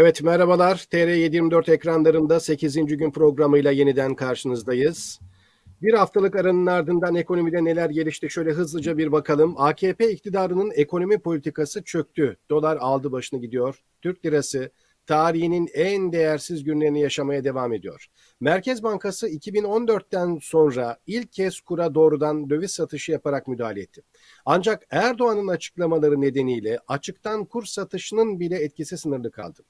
[0.00, 0.76] Evet merhabalar.
[0.76, 2.74] TR724 ekranlarında 8.
[2.74, 5.20] gün programıyla yeniden karşınızdayız.
[5.82, 9.54] Bir haftalık aranın ardından ekonomide neler gelişti şöyle hızlıca bir bakalım.
[9.56, 12.36] AKP iktidarının ekonomi politikası çöktü.
[12.50, 13.82] Dolar aldı başını gidiyor.
[14.02, 14.70] Türk lirası
[15.06, 18.06] tarihinin en değersiz günlerini yaşamaya devam ediyor.
[18.40, 24.02] Merkez Bankası 2014'ten sonra ilk kez kura doğrudan döviz satışı yaparak müdahale etti.
[24.46, 29.62] Ancak Erdoğan'ın açıklamaları nedeniyle açıktan kur satışının bile etkisi sınırlı kaldı.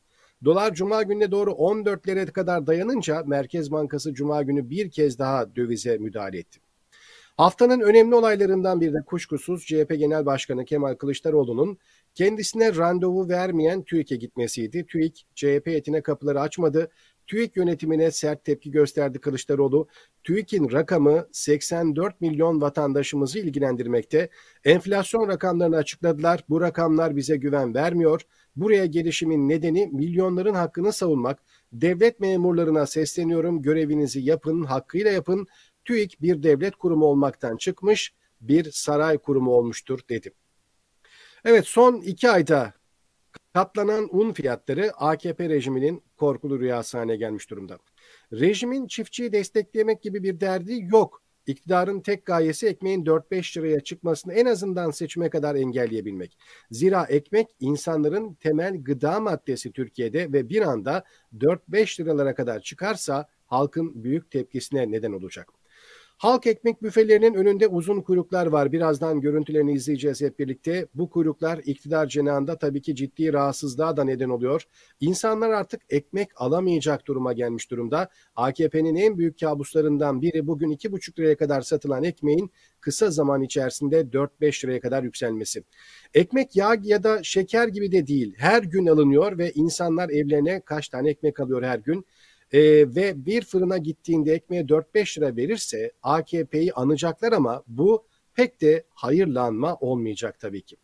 [0.45, 5.98] Dolar cuma gününe doğru 14'lere kadar dayanınca Merkez Bankası cuma günü bir kez daha dövize
[5.98, 6.60] müdahale etti.
[7.37, 11.79] Haftanın önemli olaylarından biri de kuşkusuz CHP Genel Başkanı Kemal Kılıçdaroğlu'nun
[12.15, 14.87] kendisine randevu vermeyen TÜİK'e gitmesiydi.
[14.87, 16.91] TÜİK CHP etine kapıları açmadı.
[17.27, 19.88] TÜİK yönetimine sert tepki gösterdi Kılıçdaroğlu.
[20.24, 24.29] TÜİK'in rakamı 84 milyon vatandaşımızı ilgilendirmekte.
[24.65, 26.45] Enflasyon rakamlarını açıkladılar.
[26.48, 28.23] Bu rakamlar bize güven vermiyor.
[28.60, 31.42] Buraya gelişimin nedeni milyonların hakkını savunmak.
[31.73, 33.62] Devlet memurlarına sesleniyorum.
[33.62, 35.46] Görevinizi yapın, hakkıyla yapın.
[35.84, 40.32] TÜİK bir devlet kurumu olmaktan çıkmış, bir saray kurumu olmuştur dedim.
[41.45, 42.73] Evet son iki ayda
[43.54, 47.79] katlanan un fiyatları AKP rejiminin korkulu rüyası haline gelmiş durumda.
[48.32, 51.23] Rejimin çiftçiyi desteklemek gibi bir derdi yok.
[51.49, 56.38] İktidarın tek gayesi ekmeğin 4-5 liraya çıkmasını en azından seçime kadar engelleyebilmek.
[56.71, 61.04] Zira ekmek insanların temel gıda maddesi Türkiye'de ve bir anda
[61.38, 65.57] 4-5 liralara kadar çıkarsa halkın büyük tepkisine neden olacak.
[66.19, 68.72] Halk ekmek büfelerinin önünde uzun kuyruklar var.
[68.72, 70.87] Birazdan görüntülerini izleyeceğiz hep birlikte.
[70.94, 74.62] Bu kuyruklar iktidar cenahında tabii ki ciddi rahatsızlığa da neden oluyor.
[75.00, 78.09] İnsanlar artık ekmek alamayacak duruma gelmiş durumda.
[78.37, 82.50] AKP'nin en büyük kabuslarından biri bugün 2,5 liraya kadar satılan ekmeğin
[82.81, 85.65] kısa zaman içerisinde 4-5 liraya kadar yükselmesi.
[86.15, 88.34] Ekmek yağ ya da şeker gibi de değil.
[88.38, 92.04] Her gün alınıyor ve insanlar evlerine kaç tane ekmek alıyor her gün
[92.53, 92.60] e,
[92.94, 99.76] ve bir fırına gittiğinde ekmeğe 4-5 lira verirse AKP'yi anacaklar ama bu pek de hayırlanma
[99.76, 100.76] olmayacak tabii ki.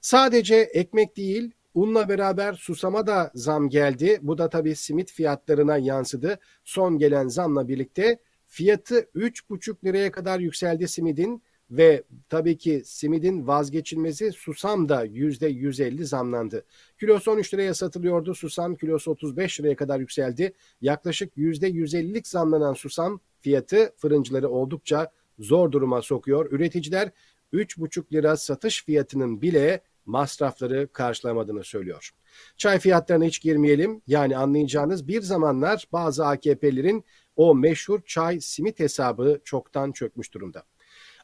[0.00, 4.18] Sadece ekmek değil unla beraber susama da zam geldi.
[4.22, 6.38] Bu da tabii simit fiyatlarına yansıdı.
[6.64, 14.32] Son gelen zamla birlikte fiyatı 3,5 liraya kadar yükseldi simidin ve tabii ki simidin vazgeçilmezi
[14.32, 16.64] susam da %150 zamlandı.
[17.00, 18.34] Kilosu 13 liraya satılıyordu.
[18.34, 20.52] Susam kilosu 35 liraya kadar yükseldi.
[20.80, 26.52] Yaklaşık %150'lik zamlanan susam fiyatı fırıncıları oldukça zor duruma sokuyor.
[26.52, 27.10] Üreticiler
[27.52, 32.10] 3,5 lira satış fiyatının bile masrafları karşılamadığını söylüyor.
[32.56, 34.02] Çay fiyatlarına hiç girmeyelim.
[34.06, 37.04] Yani anlayacağınız bir zamanlar bazı AKP'lerin
[37.36, 40.62] o meşhur çay simit hesabı çoktan çökmüş durumda.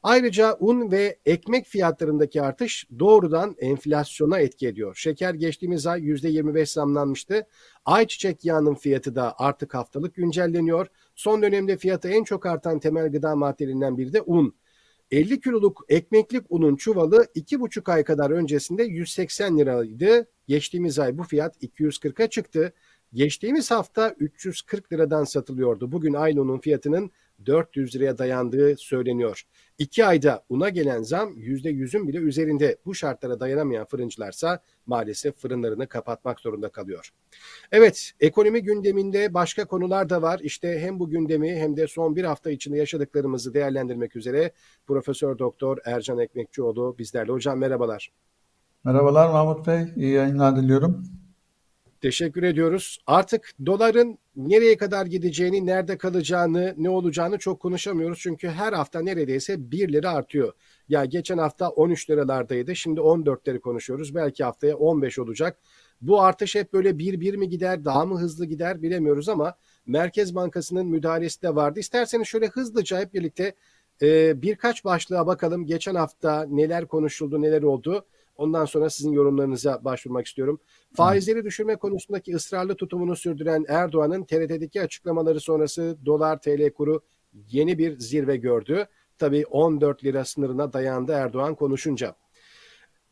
[0.03, 4.95] Ayrıca un ve ekmek fiyatlarındaki artış doğrudan enflasyona etki ediyor.
[4.95, 7.47] Şeker geçtiğimiz ay %25 zamlanmıştı.
[7.85, 10.87] Ayçiçek yağının fiyatı da artık haftalık güncelleniyor.
[11.15, 14.55] Son dönemde fiyatı en çok artan temel gıda maddelerinden biri de un.
[15.11, 20.27] 50 kiloluk ekmeklik unun çuvalı 2,5 ay kadar öncesinde 180 liraydı.
[20.47, 22.73] Geçtiğimiz ay bu fiyat 240'a çıktı.
[23.13, 25.93] Geçtiğimiz hafta 340 liradan satılıyordu.
[25.93, 27.11] Bugün aynı unun fiyatının
[27.47, 29.43] 400 liraya dayandığı söyleniyor.
[29.79, 32.77] İki ayda una gelen zam %100'ün bile üzerinde.
[32.87, 37.11] Bu şartlara dayanamayan fırıncılarsa maalesef fırınlarını kapatmak zorunda kalıyor.
[37.73, 40.41] Evet, ekonomi gündeminde başka konular da var.
[40.43, 44.53] İşte hem bu gündemi hem de son bir hafta içinde yaşadıklarımızı değerlendirmek üzere
[44.87, 47.33] Profesör Doktor Ercan Ekmekçioğlu bizlerle.
[47.33, 48.13] Hocam merhabalar.
[48.85, 51.05] Merhabalar Mahmut Bey, iyi yayınlar diliyorum.
[52.01, 52.99] Teşekkür ediyoruz.
[53.07, 58.19] Artık doların nereye kadar gideceğini, nerede kalacağını, ne olacağını çok konuşamıyoruz.
[58.19, 60.53] Çünkü her hafta neredeyse 1 lira artıyor.
[60.89, 62.77] Ya geçen hafta 13 liralardaydı.
[62.77, 64.15] Şimdi 14'leri konuşuyoruz.
[64.15, 65.59] Belki haftaya 15 olacak.
[66.01, 69.55] Bu artış hep böyle 1-1 mi gider, daha mı hızlı gider bilemiyoruz ama
[69.87, 71.81] Merkez Bankası'nın müdahalesi de vardı.
[71.81, 73.55] İsterseniz şöyle hızlıca hep birlikte
[74.03, 75.67] e, birkaç başlığa bakalım.
[75.67, 78.07] Geçen hafta neler konuşuldu, neler oldu.
[78.39, 80.61] Ondan sonra sizin yorumlarınıza başvurmak istiyorum.
[80.95, 87.01] Faizleri düşürme konusundaki ısrarlı tutumunu sürdüren Erdoğan'ın TRT'deki açıklamaları sonrası dolar TL kuru
[87.51, 88.87] yeni bir zirve gördü.
[89.19, 92.15] Tabii 14 lira sınırına dayandı Erdoğan konuşunca.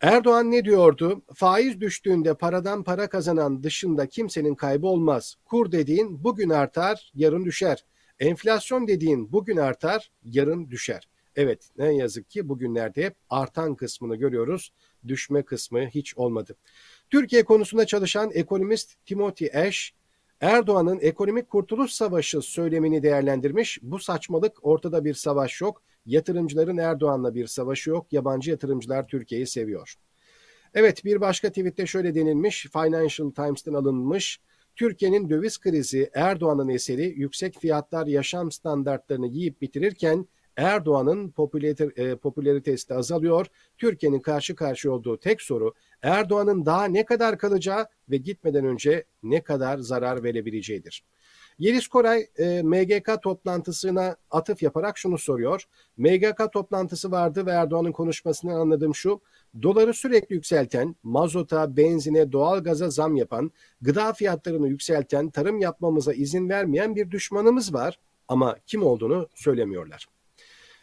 [0.00, 1.22] Erdoğan ne diyordu?
[1.34, 5.36] Faiz düştüğünde paradan para kazanan dışında kimsenin kaybı olmaz.
[5.44, 7.84] Kur dediğin bugün artar, yarın düşer.
[8.18, 11.08] Enflasyon dediğin bugün artar, yarın düşer.
[11.36, 14.72] Evet ne yazık ki bugünlerde hep artan kısmını görüyoruz.
[15.08, 16.56] Düşme kısmı hiç olmadı.
[17.10, 19.92] Türkiye konusunda çalışan ekonomist Timothy Ash,
[20.40, 23.78] Erdoğan'ın ekonomik kurtuluş savaşı söylemini değerlendirmiş.
[23.82, 25.82] Bu saçmalık ortada bir savaş yok.
[26.06, 28.12] Yatırımcıların Erdoğan'la bir savaşı yok.
[28.12, 29.94] Yabancı yatırımcılar Türkiye'yi seviyor.
[30.74, 32.66] Evet bir başka tweette şöyle denilmiş.
[32.72, 34.40] Financial Times'tan alınmış.
[34.76, 41.34] Türkiye'nin döviz krizi Erdoğan'ın eseri yüksek fiyatlar yaşam standartlarını yiyip bitirirken Erdoğan'ın
[41.96, 43.46] e, popülaritesi de azalıyor.
[43.78, 49.42] Türkiye'nin karşı karşıya olduğu tek soru Erdoğan'ın daha ne kadar kalacağı ve gitmeden önce ne
[49.42, 51.04] kadar zarar verebileceğidir.
[51.58, 55.64] Yeliz Koray e, MGK toplantısına atıf yaparak şunu soruyor.
[55.96, 59.20] MGK toplantısı vardı ve Erdoğan'ın konuşmasından anladığım şu.
[59.62, 63.50] Doları sürekli yükselten, mazota, benzine, doğalgaza zam yapan,
[63.80, 67.98] gıda fiyatlarını yükselten, tarım yapmamıza izin vermeyen bir düşmanımız var
[68.28, 70.15] ama kim olduğunu söylemiyorlar.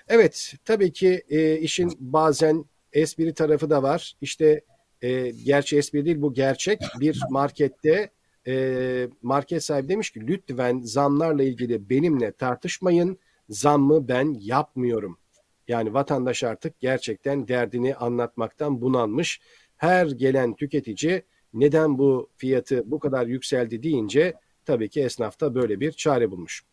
[0.08, 4.14] Evet, tabii ki e, işin bazen espri tarafı da var.
[4.22, 4.62] İşte
[5.02, 6.80] e, gerçi espri değil bu gerçek.
[7.00, 8.10] Bir markette
[8.48, 13.20] e, market sahibi demiş ki lütfen zamlarla ilgili benimle tartışmayın.
[13.50, 15.18] Zammı ben yapmıyorum.
[15.68, 19.42] Yani vatandaş artık gerçekten derdini anlatmaktan bunalmış.
[19.78, 21.24] Her gelen tüketici
[21.54, 24.34] neden bu fiyatı bu kadar yükseldi deyince
[24.66, 26.64] tabii ki esnafta böyle bir çare bulmuş.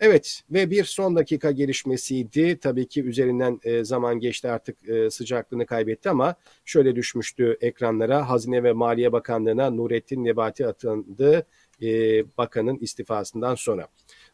[0.00, 2.58] Evet ve bir son dakika gelişmesiydi.
[2.58, 8.28] Tabii ki üzerinden e, zaman geçti artık e, sıcaklığını kaybetti ama şöyle düşmüştü ekranlara.
[8.28, 11.46] Hazine ve Maliye Bakanlığı'na Nurettin Nebati atıldı
[11.82, 11.88] e,
[12.38, 13.88] bakanın istifasından sonra.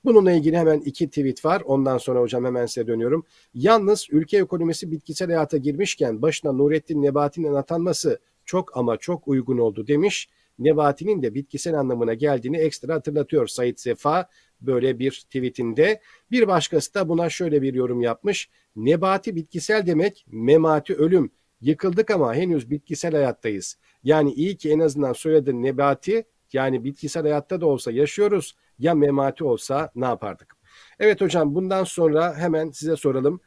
[0.05, 1.63] Bununla ilgili hemen iki tweet var.
[1.65, 3.25] Ondan sonra hocam hemen size dönüyorum.
[3.55, 9.87] Yalnız ülke ekonomisi bitkisel hayata girmişken başına Nurettin Nebati'nin atanması çok ama çok uygun oldu
[9.87, 10.29] demiş.
[10.59, 14.29] Nebati'nin de bitkisel anlamına geldiğini ekstra hatırlatıyor Sayit Sefa
[14.61, 16.01] böyle bir tweetinde.
[16.31, 18.51] Bir başkası da buna şöyle bir yorum yapmış.
[18.77, 21.31] Nebati bitkisel demek memati ölüm.
[21.61, 23.77] Yıkıldık ama henüz bitkisel hayattayız.
[24.05, 28.57] Yani iyi ki en azından soyadı Nebati yani bitkisel hayatta da olsa yaşıyoruz.
[28.79, 30.57] Ya memati olsa ne yapardık?
[30.99, 33.41] Evet hocam bundan sonra hemen size soralım.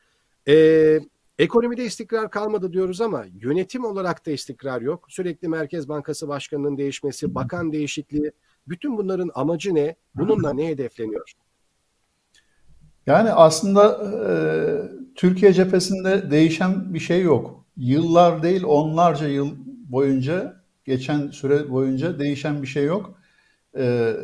[0.47, 0.99] Ee,
[1.39, 5.05] ekonomide istikrar kalmadı diyoruz ama yönetim olarak da istikrar yok.
[5.09, 8.31] Sürekli Merkez Bankası Başkanı'nın değişmesi, bakan değişikliği,
[8.67, 9.95] bütün bunların amacı ne?
[10.15, 11.33] Bununla ne hedefleniyor?
[13.05, 14.31] Yani aslında e,
[15.15, 17.65] Türkiye cephesinde değişen bir şey yok.
[17.77, 23.19] Yıllar değil onlarca yıl boyunca geçen süre boyunca değişen bir şey yok.
[23.77, 24.15] E,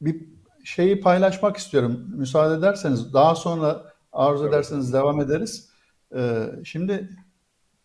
[0.00, 0.28] bir
[0.64, 2.06] şeyi paylaşmak istiyorum.
[2.16, 3.82] Müsaade ederseniz daha sonra
[4.12, 5.70] arzu ederseniz devam ederiz.
[6.16, 7.10] E, şimdi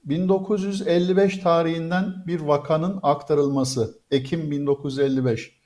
[0.04, 4.00] 1955 tarihinden bir vakanın aktarılması.
[4.12, 5.62] Ekim 1955.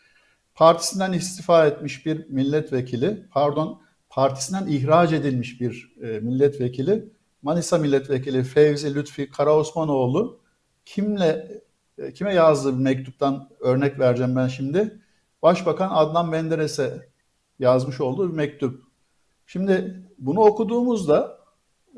[0.56, 7.10] Partisinden istifa etmiş bir milletvekili, pardon, partisinden ihraç edilmiş bir e, milletvekili,
[7.42, 10.40] Manisa milletvekili Fevzi Lütfi Karaosmanoğlu
[10.86, 11.62] kimle
[11.98, 15.02] e, kime yazdığı bir mektuptan örnek vereceğim ben şimdi.
[15.42, 17.10] Başbakan Adnan Menderes'e
[17.60, 18.84] yazmış olduğu bir mektup.
[19.46, 21.40] Şimdi bunu okuduğumuzda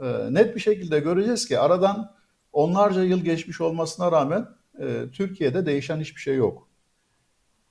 [0.02, 2.17] e, net bir şekilde göreceğiz ki aradan
[2.58, 4.48] onlarca yıl geçmiş olmasına rağmen
[4.80, 6.68] e, Türkiye'de değişen hiçbir şey yok.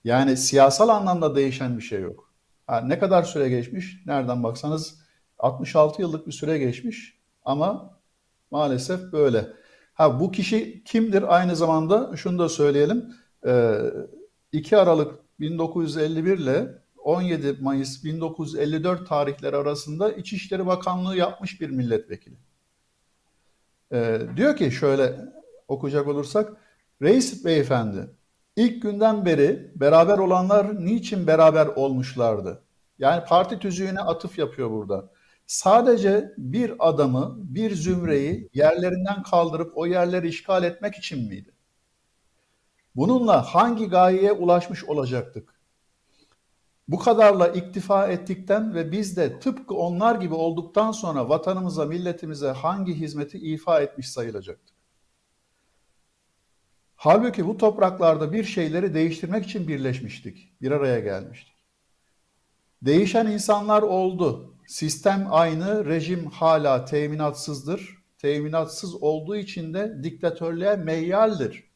[0.04, 2.32] Yani siyasal anlamda değişen bir şey yok.
[2.66, 4.02] Ha, ne kadar süre geçmiş?
[4.06, 5.00] Nereden baksanız
[5.38, 7.98] 66 yıllık bir süre geçmiş ama
[8.50, 9.46] maalesef böyle.
[9.94, 11.36] Ha bu kişi kimdir?
[11.36, 13.14] Aynı zamanda şunu da söyleyelim.
[13.46, 13.74] E,
[14.52, 22.45] 2 Aralık 1951 ile 17 Mayıs 1954 tarihleri arasında İçişleri Bakanlığı yapmış bir milletvekili.
[23.92, 25.16] E, diyor ki şöyle
[25.68, 26.52] okuyacak olursak
[27.02, 28.10] Reis beyefendi
[28.56, 32.62] ilk günden beri beraber olanlar niçin beraber olmuşlardı?
[32.98, 35.10] Yani parti tüzüğüne atıf yapıyor burada.
[35.46, 41.52] Sadece bir adamı, bir zümreyi yerlerinden kaldırıp o yerleri işgal etmek için miydi?
[42.96, 45.55] Bununla hangi gayeye ulaşmış olacaktık?
[46.88, 52.94] Bu kadarla iktifa ettikten ve biz de tıpkı onlar gibi olduktan sonra vatanımıza, milletimize hangi
[52.94, 54.76] hizmeti ifa etmiş sayılacaktık?
[56.96, 61.56] Halbuki bu topraklarda bir şeyleri değiştirmek için birleşmiştik, bir araya gelmiştik.
[62.82, 64.54] Değişen insanlar oldu.
[64.66, 67.96] Sistem aynı, rejim hala teminatsızdır.
[68.18, 71.70] Teminatsız olduğu için de diktatörlüğe meyyaldir.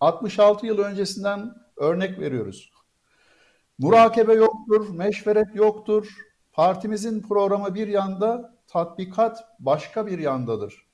[0.00, 2.72] 66 yıl öncesinden örnek veriyoruz.
[3.78, 6.16] Murakebe yoktur, meşveret yoktur.
[6.52, 10.86] Partimizin programı bir yanda, tatbikat başka bir yandadır.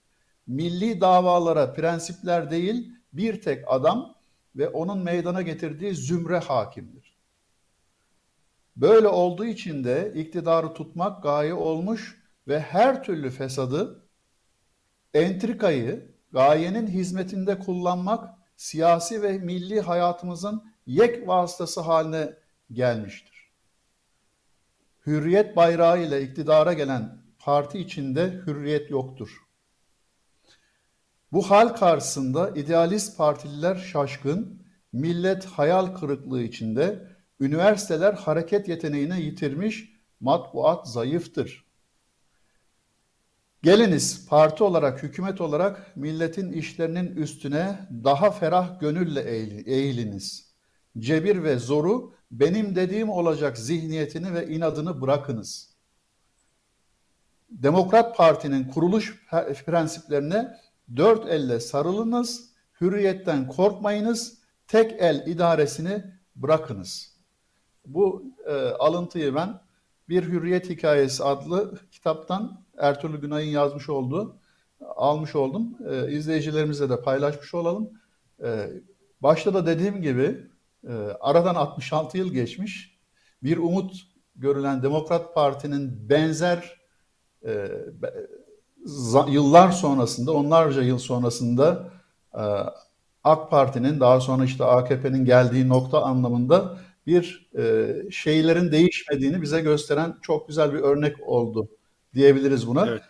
[0.47, 4.15] Milli davalara prensipler değil, bir tek adam
[4.57, 7.17] ve onun meydana getirdiği zümre hakimdir.
[8.77, 14.07] Böyle olduğu için de iktidarı tutmak gaye olmuş ve her türlü fesadı,
[15.15, 23.53] entrikayı gayenin hizmetinde kullanmak siyasi ve milli hayatımızın yek vasıtası haline gelmiştir.
[25.07, 29.45] Hürriyet bayrağı ile iktidara gelen parti içinde hürriyet yoktur.
[31.33, 37.09] Bu hal karşısında idealist partililer şaşkın, millet hayal kırıklığı içinde,
[37.41, 41.65] üniversiteler hareket yeteneğini yitirmiş, matbuat zayıftır.
[43.63, 49.21] Geliniz parti olarak, hükümet olarak milletin işlerinin üstüne daha ferah gönülle
[49.67, 50.44] eğiliniz.
[50.99, 55.75] Cebir ve zoru benim dediğim olacak zihniyetini ve inadını bırakınız.
[57.51, 59.27] Demokrat Parti'nin kuruluş
[59.67, 60.59] prensiplerine
[60.97, 66.05] dört elle sarılınız, hürriyetten korkmayınız, tek el idaresini
[66.37, 67.15] bırakınız.
[67.87, 69.61] Bu e, alıntıyı ben
[70.09, 74.37] Bir Hürriyet Hikayesi adlı kitaptan Ertuğrul Günay'ın yazmış olduğu
[74.97, 75.79] almış oldum.
[75.91, 77.91] E, izleyicilerimizle de paylaşmış olalım.
[78.43, 78.71] E,
[79.21, 80.51] başta da dediğim gibi
[80.89, 82.99] e, aradan 66 yıl geçmiş.
[83.43, 83.95] Bir umut
[84.37, 86.81] görülen Demokrat Parti'nin benzer
[87.47, 87.69] e,
[89.29, 91.91] yıllar sonrasında, onlarca yıl sonrasında
[92.35, 92.43] e,
[93.25, 100.17] AK Parti'nin daha sonra işte AKP'nin geldiği nokta anlamında bir e, şeylerin değişmediğini bize gösteren
[100.23, 101.69] çok güzel bir örnek oldu
[102.15, 102.87] diyebiliriz buna.
[102.87, 103.03] Evet.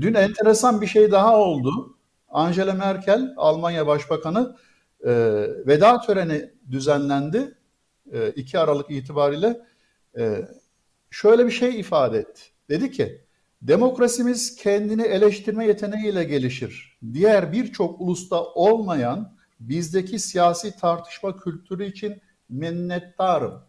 [0.00, 1.96] Dün enteresan bir şey daha oldu.
[2.28, 4.56] Angela Merkel, Almanya Başbakanı
[5.04, 5.10] e,
[5.66, 7.54] veda töreni düzenlendi.
[8.12, 9.60] E, 2 Aralık itibariyle
[10.18, 10.48] e,
[11.10, 12.42] şöyle bir şey ifade etti.
[12.68, 13.24] Dedi ki,
[13.62, 16.98] demokrasimiz kendini eleştirme yeteneğiyle gelişir.
[17.12, 23.62] Diğer birçok ulusta olmayan bizdeki siyasi tartışma kültürü için minnettarım.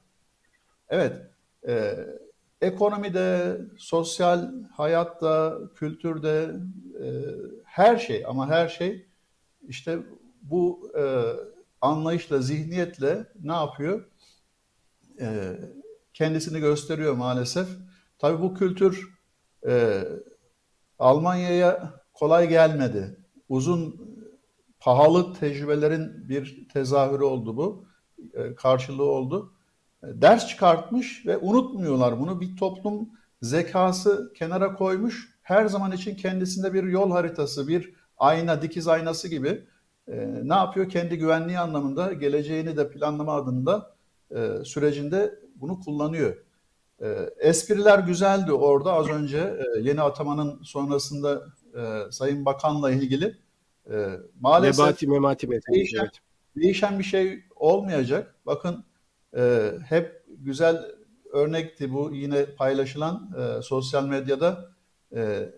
[0.90, 1.14] Evet,
[1.68, 1.96] e,
[2.62, 6.52] ekonomide, sosyal hayatta, kültürde
[7.04, 7.08] e,
[7.66, 9.06] her şey ama her şey
[9.68, 10.00] işte
[10.42, 11.04] bu e,
[11.82, 14.06] anlayışla, zihniyetle ne yapıyor?
[15.20, 15.60] E,
[16.14, 17.68] kendisini gösteriyor maalesef.
[18.20, 19.10] Tabii bu kültür
[19.68, 20.04] e,
[21.00, 23.18] Almanya'ya kolay gelmedi.
[23.50, 24.12] Uzun,
[24.80, 27.86] pahalı tecrübelerin bir tezahürü oldu bu.
[28.34, 29.54] E, karşılığı oldu.
[30.04, 32.42] E, ders çıkartmış ve unutmuyorlar bunu.
[32.42, 33.10] Bir toplum
[33.42, 35.32] zekası kenara koymuş.
[35.42, 39.68] Her zaman için kendisinde bir yol haritası, bir ayna, dikiz aynası gibi
[40.08, 40.90] e, ne yapıyor?
[40.90, 43.96] Kendi güvenliği anlamında, geleceğini de planlama adında
[44.36, 46.36] e, sürecinde bunu kullanıyor.
[47.02, 51.42] E, espriler güzeldi orada az önce e, yeni atamanın sonrasında
[51.78, 53.38] e, Sayın Bakan'la ilgili
[53.92, 54.08] e,
[54.40, 56.12] maalesef Nebati, memati değişen, evet.
[56.56, 58.36] değişen bir şey olmayacak.
[58.46, 58.86] Bakın
[59.38, 60.86] e, hep güzel
[61.32, 64.72] örnekti bu yine paylaşılan e, sosyal medyada.
[65.16, 65.50] E,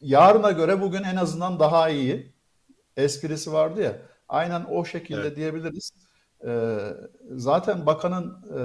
[0.00, 2.29] yarına göre bugün en azından daha iyi
[3.02, 4.02] esprisi vardı ya.
[4.28, 5.36] Aynen o şekilde evet.
[5.36, 5.92] diyebiliriz.
[6.46, 6.78] E,
[7.30, 8.60] zaten bakanın e,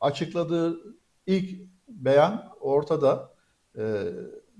[0.00, 0.76] açıkladığı
[1.26, 3.34] ilk beyan ortada.
[3.78, 4.04] E,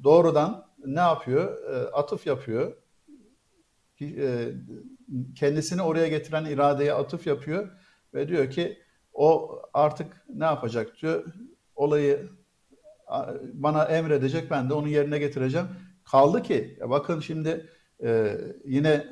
[0.04, 1.72] doğrudan ne yapıyor?
[1.72, 2.76] E, atıf yapıyor.
[4.00, 4.52] E,
[5.34, 7.68] kendisini oraya getiren iradeye atıf yapıyor
[8.14, 8.78] ve diyor ki
[9.12, 11.24] o artık ne yapacak diyor.
[11.74, 12.30] Olayı
[13.52, 15.66] bana emredecek ben de onu yerine getireceğim.
[16.04, 17.70] Kaldı ki bakın şimdi
[18.02, 19.06] e, yine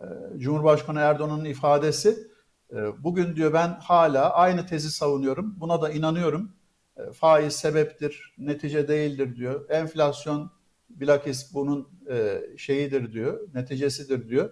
[0.00, 0.06] e,
[0.36, 2.28] Cumhurbaşkanı Erdoğan'ın ifadesi
[2.72, 5.60] e, bugün diyor ben hala aynı tezi savunuyorum.
[5.60, 6.52] Buna da inanıyorum.
[6.96, 9.70] E, faiz sebeptir, netice değildir diyor.
[9.70, 10.50] Enflasyon
[10.90, 14.50] bilakis bunun e, şeyidir diyor, neticesidir diyor.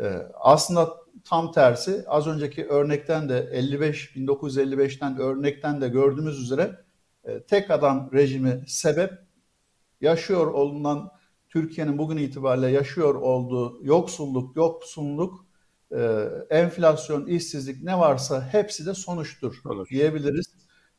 [0.00, 6.78] E, aslında tam tersi az önceki örnekten de 55 1955'ten örnekten de gördüğümüz üzere
[7.24, 9.12] e, tek adam rejimi sebep
[10.00, 11.10] yaşıyor olunan
[11.48, 15.46] Türkiye'nin bugün itibariyle yaşıyor olduğu yoksulluk, yoksunluk,
[15.92, 19.90] e, enflasyon, işsizlik ne varsa hepsi de sonuçtur Sonuç.
[19.90, 20.46] diyebiliriz.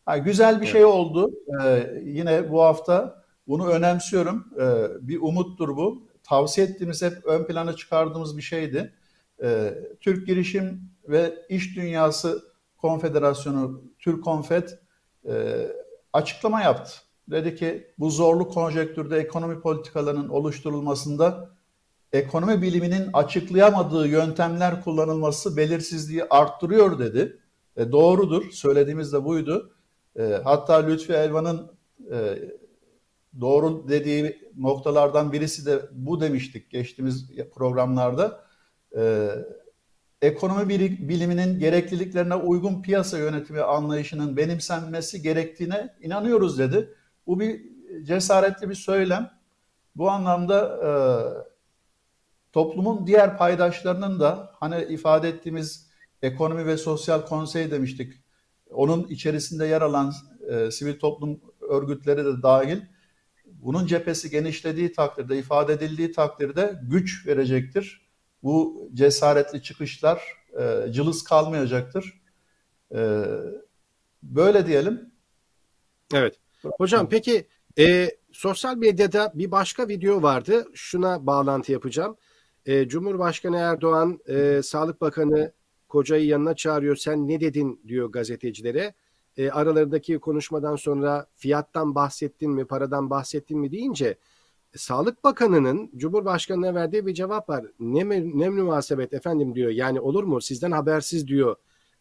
[0.06, 0.72] Ha, güzel bir evet.
[0.72, 1.32] şey oldu.
[1.64, 4.48] E, yine bu hafta bunu önemsiyorum.
[4.60, 6.08] E, bir umuttur bu.
[6.24, 8.94] Tavsiye ettiğimiz hep ön plana çıkardığımız bir şeydi.
[9.44, 12.44] E, Türk Girişim ve İş Dünyası
[12.78, 14.80] Konfederasyonu, Türk Konfet
[15.30, 15.68] e,
[16.14, 16.92] açıklama yaptı.
[17.32, 21.50] Dedi ki bu zorlu konjektürde ekonomi politikalarının oluşturulmasında
[22.14, 27.40] ekonomi biliminin açıklayamadığı yöntemler kullanılması belirsizliği arttırıyor dedi.
[27.78, 28.52] E, doğrudur.
[28.52, 29.72] Söylediğimiz de buydu.
[30.20, 31.72] E, hatta Lütfi Elvan'ın
[32.12, 32.38] e,
[33.42, 38.44] doğru dediği noktalardan birisi de bu demiştik geçtiğimiz programlarda.
[38.98, 39.30] E,
[40.22, 40.70] ekonomi
[41.10, 46.94] biliminin gerekliliklerine uygun piyasa yönetimi anlayışının benimsenmesi gerektiğine inanıyoruz dedi.
[47.30, 47.62] Bu bir
[48.04, 49.32] cesaretli bir söylem.
[49.96, 50.92] Bu anlamda e,
[52.52, 55.90] toplumun diğer paydaşlarının da hani ifade ettiğimiz
[56.22, 58.14] ekonomi ve sosyal konsey demiştik.
[58.72, 60.14] Onun içerisinde yer alan
[60.50, 62.82] e, sivil toplum örgütleri de dahil
[63.46, 68.10] bunun cephesi genişlediği takdirde, ifade edildiği takdirde güç verecektir.
[68.44, 70.22] Bu cesaretli çıkışlar
[70.60, 72.22] e, cılız kalmayacaktır.
[72.96, 73.26] E,
[74.24, 75.12] böyle diyelim.
[76.14, 76.40] Evet.
[76.64, 77.48] Hocam peki
[77.80, 80.66] e, sosyal medyada bir başka video vardı.
[80.74, 82.18] Şuna bağlantı yapacağım.
[82.66, 85.52] E, Cumhurbaşkanı Erdoğan, e, Sağlık Bakanı
[85.88, 86.96] kocayı yanına çağırıyor.
[86.96, 88.94] Sen ne dedin diyor gazetecilere.
[89.38, 94.18] E, aralarındaki konuşmadan sonra fiyattan bahsettin mi, paradan bahsettin mi deyince
[94.76, 97.66] Sağlık Bakanı'nın Cumhurbaşkanı'na verdiği bir cevap var.
[97.80, 99.72] Ne, ne münasebet efendim diyor.
[99.72, 101.56] Yani olur mu sizden habersiz diyor.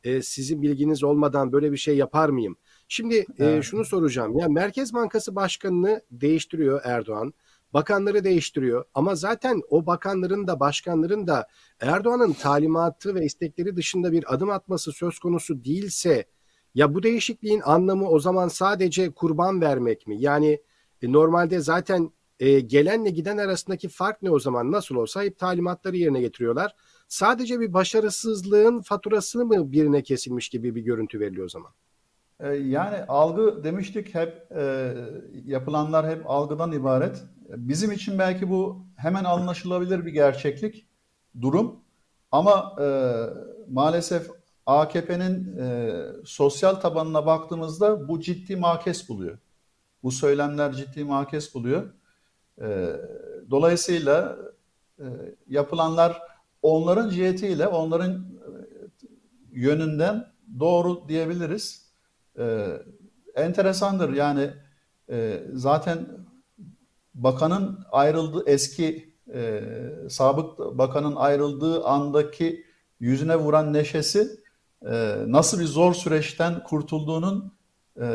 [0.04, 2.56] E, sizin bilginiz olmadan böyle bir şey yapar mıyım?
[2.88, 3.58] Şimdi e, evet.
[3.58, 4.38] e, şunu soracağım.
[4.38, 7.34] Ya Merkez Bankası Başkanı'nı değiştiriyor Erdoğan.
[7.74, 11.46] Bakanları değiştiriyor ama zaten o bakanların da başkanların da
[11.80, 16.24] Erdoğan'ın talimatı ve istekleri dışında bir adım atması söz konusu değilse
[16.74, 20.16] ya bu değişikliğin anlamı o zaman sadece kurban vermek mi?
[20.20, 20.60] Yani
[21.02, 24.72] e, normalde zaten e, gelenle giden arasındaki fark ne o zaman?
[24.72, 26.74] Nasıl olsa hep talimatları yerine getiriyorlar.
[27.08, 31.72] Sadece bir başarısızlığın faturasını mı birine kesilmiş gibi bir görüntü veriliyor o zaman?
[32.40, 34.94] E, yani algı demiştik hep e,
[35.44, 37.22] yapılanlar hep algıdan ibaret.
[37.48, 40.86] Bizim için belki bu hemen anlaşılabilir bir gerçeklik,
[41.40, 41.80] durum.
[42.32, 42.86] Ama e,
[43.70, 44.30] maalesef
[44.66, 45.92] AKP'nin e,
[46.24, 49.38] sosyal tabanına baktığımızda bu ciddi makes buluyor.
[50.02, 51.92] Bu söylemler ciddi makes buluyor.
[52.60, 52.96] E,
[53.50, 54.38] dolayısıyla
[54.98, 55.04] e,
[55.48, 56.22] yapılanlar
[56.62, 58.20] onların cihetiyle, onların e,
[59.52, 60.26] yönünden
[60.60, 61.87] doğru diyebiliriz.
[62.38, 62.68] E,
[63.34, 64.50] enteresandır yani
[65.10, 66.06] e, zaten
[67.14, 69.62] bakanın ayrıldığı eski e,
[70.08, 72.64] sabık bakanın ayrıldığı andaki
[73.00, 74.28] yüzüne vuran neşesi
[74.82, 77.52] e, nasıl bir zor süreçten kurtulduğunun
[77.96, 78.06] e,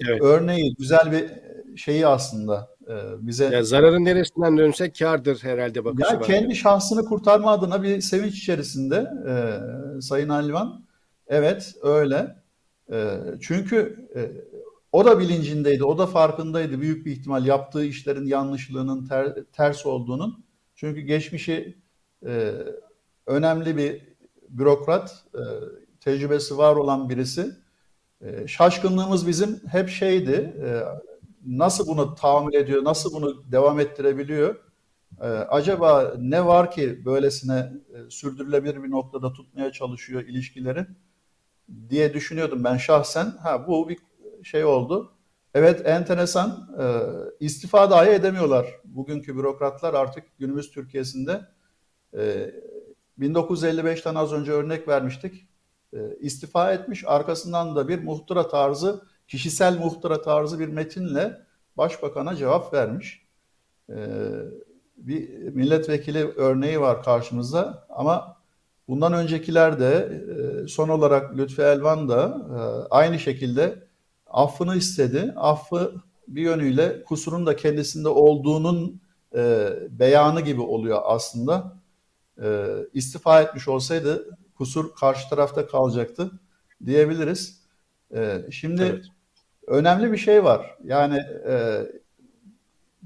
[0.00, 0.22] evet.
[0.22, 1.30] örneği, güzel bir
[1.76, 3.44] şeyi aslında e, bize.
[3.44, 6.26] Ya zararın neresinden dönsek kardır herhalde bakışı ya var.
[6.26, 9.34] Kendi şahsını kurtarma adına bir sevinç içerisinde e,
[10.00, 10.84] Sayın Alvan.
[11.26, 12.43] Evet öyle.
[12.92, 14.30] E, çünkü e,
[14.92, 20.44] o da bilincindeydi, o da farkındaydı büyük bir ihtimal yaptığı işlerin yanlışlığının ter, ters olduğunun.
[20.74, 21.78] Çünkü geçmişi
[22.26, 22.52] e,
[23.26, 24.02] önemli bir
[24.48, 25.42] bürokrat, e,
[26.00, 27.50] tecrübesi var olan birisi.
[28.20, 30.80] E, şaşkınlığımız bizim hep şeydi, e,
[31.46, 34.56] nasıl bunu tahammül ediyor, nasıl bunu devam ettirebiliyor?
[35.20, 40.86] E, acaba ne var ki böylesine e, sürdürülebilir bir noktada tutmaya çalışıyor ilişkileri
[41.88, 43.30] diye düşünüyordum ben şahsen.
[43.42, 43.98] Ha bu bir
[44.42, 45.12] şey oldu.
[45.54, 46.84] Evet enteresan e,
[47.40, 51.40] istifa dahi edemiyorlar bugünkü bürokratlar artık günümüz Türkiye'sinde.
[52.16, 52.50] E,
[53.18, 55.48] 1955'ten az önce örnek vermiştik.
[55.92, 61.40] E, istifa etmiş arkasından da bir muhtıra tarzı, kişisel muhtıra tarzı bir metinle
[61.76, 63.26] başbakana cevap vermiş.
[63.90, 63.96] E,
[64.96, 68.36] bir milletvekili örneği var karşımızda ama
[68.88, 70.22] bundan öncekiler de
[70.64, 72.58] e, son olarak Lütfi Elvan da e,
[72.90, 73.84] aynı şekilde
[74.26, 75.32] affını istedi.
[75.36, 75.94] Affı
[76.28, 79.00] bir yönüyle kusurun da kendisinde olduğunun
[79.34, 81.84] e, beyanı gibi oluyor aslında.
[82.94, 86.30] İstifa etmiş olsaydı kusur karşı tarafta kalacaktı
[86.86, 87.60] diyebiliriz.
[88.50, 89.04] Şimdi evet.
[89.66, 90.76] önemli bir şey var.
[90.84, 91.22] Yani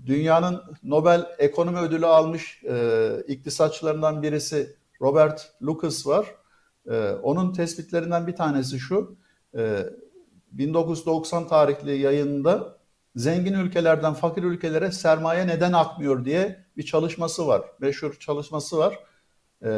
[0.07, 2.63] dünyanın Nobel Ekonomi Ödülü almış
[3.29, 6.35] iktisatçılarından birisi Robert Lucas var.
[6.91, 9.17] E, onun tespitlerinden bir tanesi şu.
[9.57, 9.85] E,
[10.53, 12.79] 1990 tarihli yayında
[13.17, 17.63] zengin ülkelerden fakir ülkelere sermaye neden akmıyor diye bir çalışması var.
[17.81, 18.99] Meşhur çalışması var.
[19.65, 19.69] Ee,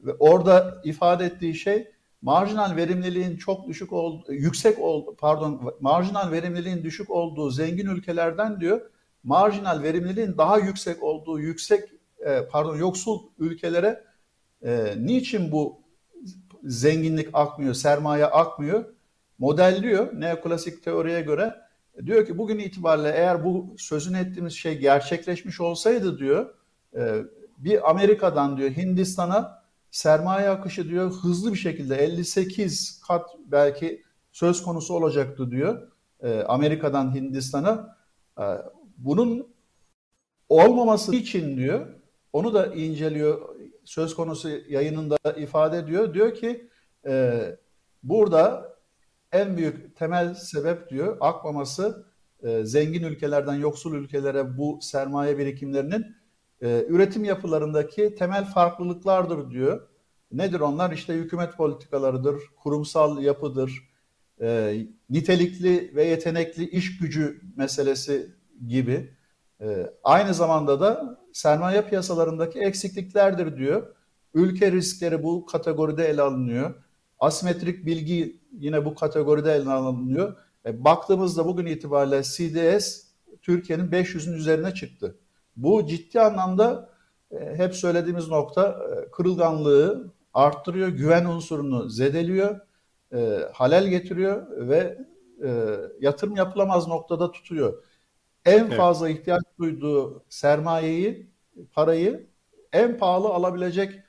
[0.00, 1.90] ve orada ifade ettiği şey
[2.22, 8.80] marjinal verimliliğin çok düşük ol, yüksek ol, pardon marjinal verimliliğin düşük olduğu zengin ülkelerden diyor
[9.22, 11.88] marjinal verimliliğin daha yüksek olduğu yüksek
[12.26, 14.04] e, pardon yoksul ülkelere
[14.62, 15.80] e, niçin bu
[16.64, 18.84] zenginlik akmıyor, sermaye akmıyor?
[19.40, 21.54] modelliyor neoklasik teoriye göre.
[22.06, 26.54] Diyor ki bugün itibariyle eğer bu sözünü ettiğimiz şey gerçekleşmiş olsaydı diyor
[26.96, 27.22] e,
[27.58, 34.94] bir Amerika'dan diyor Hindistan'a sermaye akışı diyor hızlı bir şekilde 58 kat belki söz konusu
[34.94, 35.88] olacaktı diyor
[36.22, 37.96] e, Amerika'dan Hindistan'a.
[38.38, 38.44] E,
[38.98, 39.48] bunun
[40.48, 41.86] olmaması için diyor
[42.32, 46.14] onu da inceliyor söz konusu yayınında ifade ediyor.
[46.14, 46.68] Diyor ki
[48.02, 48.76] burada
[49.32, 52.06] en büyük temel sebep diyor akmaması
[52.42, 56.16] e, zengin ülkelerden yoksul ülkelere bu sermaye birikimlerinin
[56.62, 59.88] e, üretim yapılarındaki temel farklılıklardır diyor.
[60.32, 60.92] Nedir onlar?
[60.92, 63.88] İşte hükümet politikalarıdır, kurumsal yapıdır,
[64.40, 64.78] e,
[65.10, 68.34] nitelikli ve yetenekli iş gücü meselesi
[68.66, 69.14] gibi.
[69.60, 73.94] E, aynı zamanda da sermaye piyasalarındaki eksikliklerdir diyor.
[74.34, 76.74] Ülke riskleri bu kategoride ele alınıyor.
[77.18, 80.36] Asimetrik bilgi yine bu kategoride ele alınıyor.
[80.66, 83.02] E, baktığımızda bugün itibariyle CDS
[83.42, 85.16] Türkiye'nin 500'ün üzerine çıktı.
[85.56, 86.88] Bu ciddi anlamda
[87.30, 92.60] e, hep söylediğimiz nokta e, kırılganlığı arttırıyor, güven unsurunu zedeliyor,
[93.14, 94.98] e, halel getiriyor ve
[95.44, 97.82] e, yatırım yapılamaz noktada tutuyor.
[98.44, 98.76] En evet.
[98.76, 101.30] fazla ihtiyaç duyduğu sermayeyi,
[101.72, 102.26] parayı
[102.72, 104.00] en pahalı alabilecek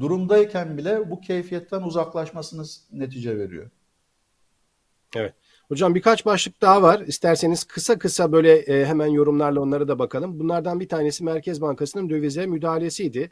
[0.00, 3.70] durumdayken bile bu keyfiyetten uzaklaşmasını netice veriyor.
[5.16, 5.34] Evet.
[5.68, 7.00] Hocam birkaç başlık daha var.
[7.00, 10.38] İsterseniz kısa kısa böyle e, hemen yorumlarla onlara da bakalım.
[10.38, 13.30] Bunlardan bir tanesi Merkez Bankası'nın dövize müdahalesiydi.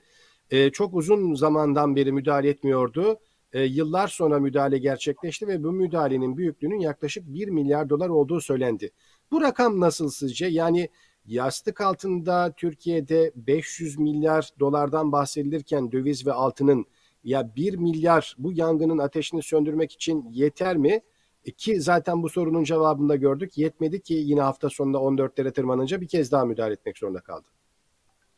[0.51, 3.19] E, çok uzun zamandan beri müdahale etmiyordu.
[3.53, 8.91] E, yıllar sonra müdahale gerçekleşti ve bu müdahalenin büyüklüğünün yaklaşık 1 milyar dolar olduğu söylendi.
[9.33, 10.47] Bu rakam nasıl sizce?
[10.47, 10.89] Yani
[11.27, 16.87] yastık altında Türkiye'de 500 milyar dolardan bahsedilirken döviz ve altının
[17.25, 21.01] ya 1 milyar bu yangının ateşini söndürmek için yeter mi?
[21.45, 23.59] E, ki zaten bu sorunun cevabını da gördük.
[23.59, 27.47] Yetmedi ki yine hafta sonunda 14'lere tırmanınca bir kez daha müdahale etmek zorunda kaldı.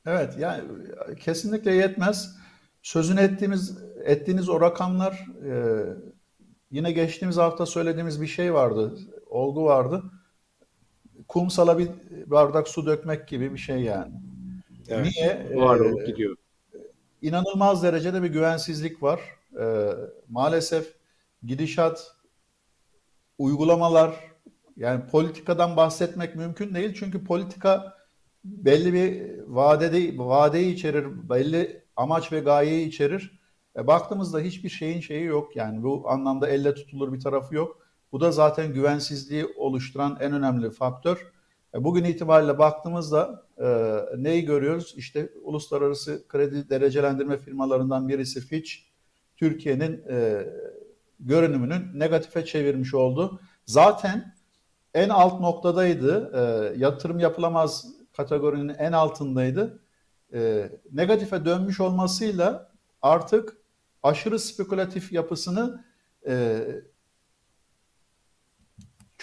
[0.06, 0.62] Evet yani
[1.20, 2.36] kesinlikle yetmez.
[2.82, 5.82] Sözünü ettiğimiz ettiğiniz o rakamlar e,
[6.70, 8.98] yine geçtiğimiz hafta söylediğimiz bir şey vardı.
[9.26, 10.02] Olgu vardı.
[11.28, 11.88] Kumsala bir
[12.26, 14.12] bardak su dökmek gibi bir şey yani.
[14.88, 15.48] Evet, Niye?
[15.54, 16.36] Var ee, gidiyor.
[17.22, 19.20] İnanılmaz derecede bir güvensizlik var.
[19.60, 19.90] Ee,
[20.28, 20.94] maalesef
[21.42, 22.14] gidişat,
[23.38, 24.14] uygulamalar,
[24.76, 26.94] yani politikadan bahsetmek mümkün değil.
[26.94, 27.98] Çünkü politika
[28.44, 33.40] belli bir vadede vadeyi içerir, belli amaç ve gayeyi içerir.
[33.76, 35.56] E, baktığımızda hiçbir şeyin şeyi yok.
[35.56, 37.83] Yani bu anlamda elle tutulur bir tarafı yok.
[38.14, 41.32] Bu da zaten güvensizliği oluşturan en önemli faktör.
[41.74, 43.66] E, bugün itibariyle baktığımızda e,
[44.16, 44.94] neyi görüyoruz?
[44.96, 48.72] İşte uluslararası kredi derecelendirme firmalarından birisi Fitch,
[49.36, 50.46] Türkiye'nin e,
[51.20, 53.40] görünümünün negatife çevirmiş oldu.
[53.66, 54.34] Zaten
[54.94, 56.30] en alt noktadaydı.
[56.34, 56.40] E,
[56.78, 59.82] yatırım yapılamaz kategorinin en altındaydı.
[60.34, 62.72] E, negatife dönmüş olmasıyla
[63.02, 63.56] artık
[64.02, 65.84] aşırı spekülatif yapısını
[66.26, 66.60] e,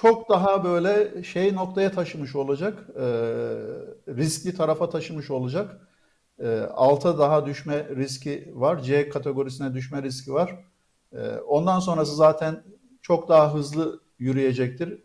[0.01, 3.01] çok daha böyle şey noktaya taşımış olacak, e,
[4.07, 5.87] riskli tarafa taşımış olacak.
[6.39, 10.65] E, alta daha düşme riski var, C kategorisine düşme riski var.
[11.13, 12.63] E, ondan sonrası zaten
[13.01, 15.03] çok daha hızlı yürüyecektir,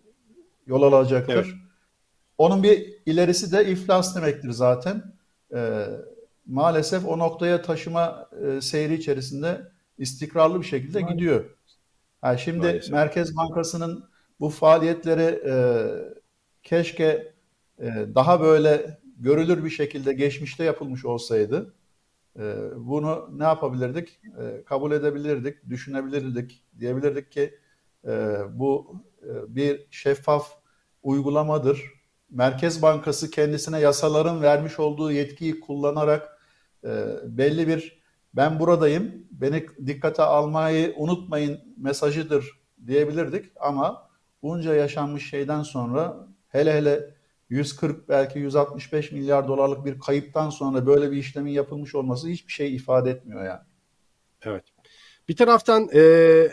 [0.66, 1.35] yol alacaktır.
[1.35, 1.46] Evet.
[2.38, 5.02] Onun bir ilerisi de iflas demektir zaten.
[5.54, 5.87] E,
[6.46, 11.18] maalesef o noktaya taşıma e, seyri içerisinde istikrarlı bir şekilde Maalesef.
[11.18, 11.44] gidiyor.
[12.24, 12.92] Yani şimdi Maalesef.
[12.92, 15.55] Merkez Bankası'nın bu faaliyetleri e,
[16.62, 17.35] keşke
[17.81, 21.75] e, daha böyle görülür bir şekilde geçmişte yapılmış olsaydı
[22.38, 24.20] e, bunu ne yapabilirdik?
[24.40, 27.59] E, kabul edebilirdik, düşünebilirdik, diyebilirdik ki
[28.07, 30.49] e, bu e, bir şeffaf
[31.03, 31.85] uygulamadır.
[32.31, 36.38] Merkez Bankası kendisine yasaların vermiş olduğu yetkiyi kullanarak
[36.85, 38.03] e, belli bir
[38.35, 44.06] ben buradayım, beni dikkate almayı unutmayın mesajıdır diyebilirdik ama
[44.42, 47.16] bunca yaşanmış şeyden sonra hele hele
[47.49, 52.75] 140 belki 165 milyar dolarlık bir kayıptan sonra böyle bir işlemin yapılmış olması hiçbir şey
[52.75, 53.61] ifade etmiyor yani.
[54.42, 54.64] Evet.
[55.29, 56.03] Bir taraftan e,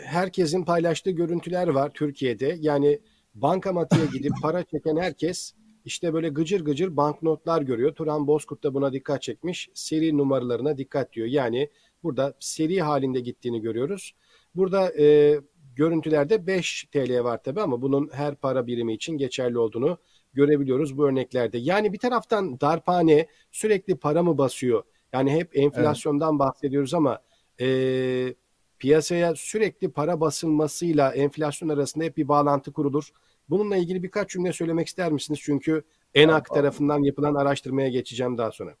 [0.02, 2.56] herkesin paylaştığı görüntüler var Türkiye'de.
[2.60, 3.00] Yani
[3.34, 7.94] bankamatiğe gidip para çeken herkes işte böyle gıcır gıcır banknotlar görüyor.
[7.94, 9.68] Turan Bozkurt da buna dikkat çekmiş.
[9.74, 11.26] Seri numaralarına dikkat diyor.
[11.26, 11.70] Yani
[12.02, 14.14] burada seri halinde gittiğini görüyoruz.
[14.54, 15.40] Burada e,
[15.76, 19.98] görüntülerde 5 TL var tabi ama bunun her para birimi için geçerli olduğunu
[20.34, 21.58] görebiliyoruz bu örneklerde.
[21.58, 24.82] Yani bir taraftan darphane sürekli para mı basıyor?
[25.12, 26.38] Yani hep enflasyondan evet.
[26.38, 27.18] bahsediyoruz ama
[27.60, 28.34] e,
[28.78, 33.08] piyasaya sürekli para basılmasıyla enflasyon arasında hep bir bağlantı kurulur.
[33.50, 35.40] Bununla ilgili birkaç cümle söylemek ister misiniz?
[35.42, 35.82] Çünkü
[36.14, 38.74] ENAK tarafından yapılan araştırmaya geçeceğim daha sonra.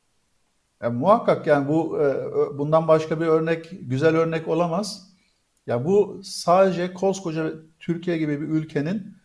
[0.82, 2.14] Ya, muhakkak yani bu e,
[2.58, 5.13] bundan başka bir örnek, güzel örnek olamaz.
[5.66, 9.16] Ya bu sadece koskoca Türkiye gibi bir ülkenin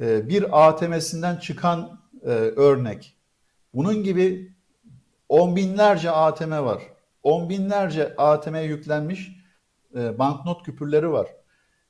[0.00, 3.16] e, bir ATM'sinden çıkan e, örnek.
[3.74, 4.52] Bunun gibi
[5.28, 6.82] on binlerce ATM var.
[7.22, 9.38] On binlerce ATM'ye yüklenmiş
[9.94, 11.28] banknot küpürleri var.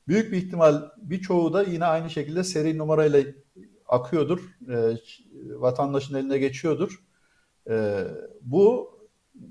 [0.09, 3.23] Büyük bir ihtimal birçoğu da yine aynı şekilde seri numarayla
[3.87, 4.41] akıyordur.
[5.49, 7.03] vatandaşın eline geçiyordur.
[8.43, 8.91] bu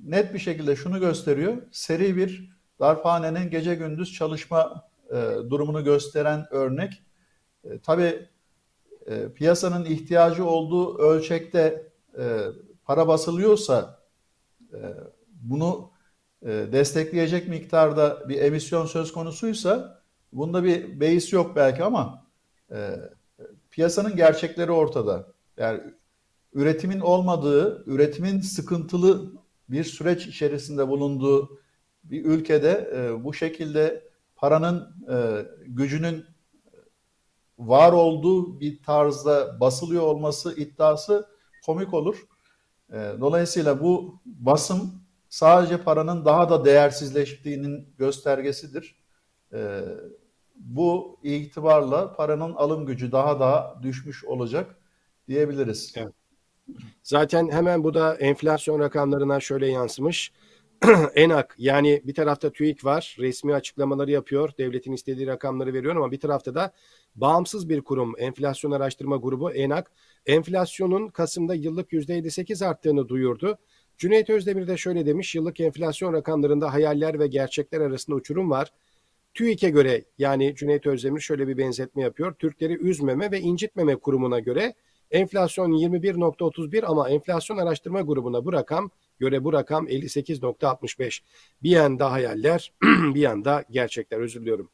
[0.04, 1.58] net bir şekilde şunu gösteriyor.
[1.72, 5.16] Seri bir darphanenin gece gündüz çalışma e,
[5.50, 7.04] durumunu gösteren örnek.
[7.64, 8.28] E, tabii
[9.06, 12.42] e, piyasanın ihtiyacı olduğu ölçekte e,
[12.86, 14.00] para basılıyorsa
[14.74, 14.80] e,
[15.42, 15.92] bunu
[16.42, 20.02] e, destekleyecek miktarda bir emisyon söz konusuysa
[20.34, 22.26] bunda bir beis yok belki ama
[22.72, 22.96] e,
[23.72, 25.28] piyasanın gerçekleri ortada.
[25.58, 25.82] Yani
[26.54, 29.32] üretimin olmadığı, üretimin sıkıntılı
[29.70, 31.60] bir süreç içerisinde bulunduğu
[32.12, 34.04] bir ülkede e, bu şekilde
[34.36, 36.26] paranın e, gücünün
[37.60, 41.28] var olduğu bir tarzda basılıyor olması iddiası
[41.66, 42.28] komik olur.
[42.94, 48.96] E, dolayısıyla bu basım sadece paranın daha da değersizleştiğinin göstergesidir.
[49.54, 49.82] E,
[50.56, 54.76] bu itibarla paranın alım gücü daha da düşmüş olacak
[55.28, 55.94] diyebiliriz.
[55.96, 56.14] Evet.
[57.04, 60.32] Zaten hemen bu da enflasyon rakamlarına şöyle yansımış.
[61.16, 66.20] ENAK yani bir tarafta TÜİK var resmi açıklamaları yapıyor devletin istediği rakamları veriyor ama bir
[66.20, 66.74] tarafta da
[67.16, 69.92] bağımsız bir kurum enflasyon araştırma grubu ENAK
[70.26, 73.58] enflasyonun Kasım'da yıllık %58 arttığını duyurdu.
[73.98, 78.72] Cüneyt Özdemir de şöyle demiş yıllık enflasyon rakamlarında hayaller ve gerçekler arasında uçurum var.
[79.34, 82.34] TÜİK'e göre yani Cüneyt Özdemir şöyle bir benzetme yapıyor.
[82.34, 84.74] Türkleri üzmeme ve incitmeme kurumuna göre
[85.12, 91.22] enflasyon 21.31 ama enflasyon araştırma grubuna bu rakam göre bu rakam 58.65.
[91.64, 94.20] Bir yanda hayaller, bir yanda gerçekler.
[94.20, 94.70] Özür diliyorum.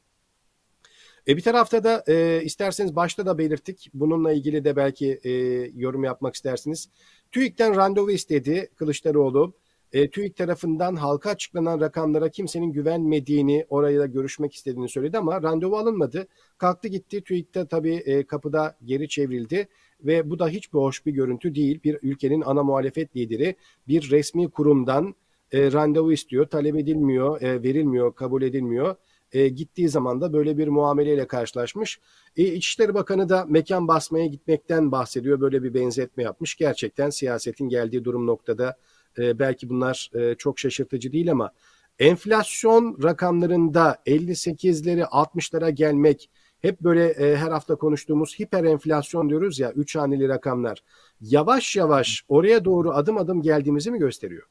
[1.28, 3.90] E bir tarafta da e, isterseniz başta da belirttik.
[3.94, 5.32] Bununla ilgili de belki e,
[5.76, 6.90] yorum yapmak istersiniz.
[7.32, 9.54] TÜİK'ten randevu istedi Kılıçdaroğlu.
[9.94, 15.78] E, TÜİK tarafından halka açıklanan rakamlara kimsenin güvenmediğini, oraya da görüşmek istediğini söyledi ama randevu
[15.78, 16.28] alınmadı.
[16.58, 17.22] Kalktı gitti.
[17.22, 19.68] TÜİK'te tabii e, kapıda geri çevrildi
[20.04, 21.80] ve bu da hiç bir hoş bir görüntü değil.
[21.84, 23.56] Bir ülkenin ana muhalefet lideri
[23.88, 25.16] bir resmi kurumdan
[25.52, 28.96] e, randevu istiyor, talep edilmiyor, e, verilmiyor, kabul edilmiyor.
[29.32, 32.00] E, gittiği zaman da böyle bir muameleyle karşılaşmış.
[32.38, 35.42] E, İçişleri Bakanı da mekan basmaya gitmekten bahsediyor.
[35.42, 36.56] Böyle bir benzetme yapmış.
[36.56, 38.78] Gerçekten siyasetin geldiği durum noktada
[39.18, 41.52] e, belki bunlar e, çok şaşırtıcı değil ama
[42.00, 46.30] enflasyon rakamlarında 58'leri 60'lara gelmek
[46.64, 50.84] hep böyle e, her hafta konuştuğumuz hiper enflasyon diyoruz ya 3 haneli rakamlar.
[51.22, 54.48] Yavaş yavaş oraya doğru adım adım geldiğimizi mi gösteriyor?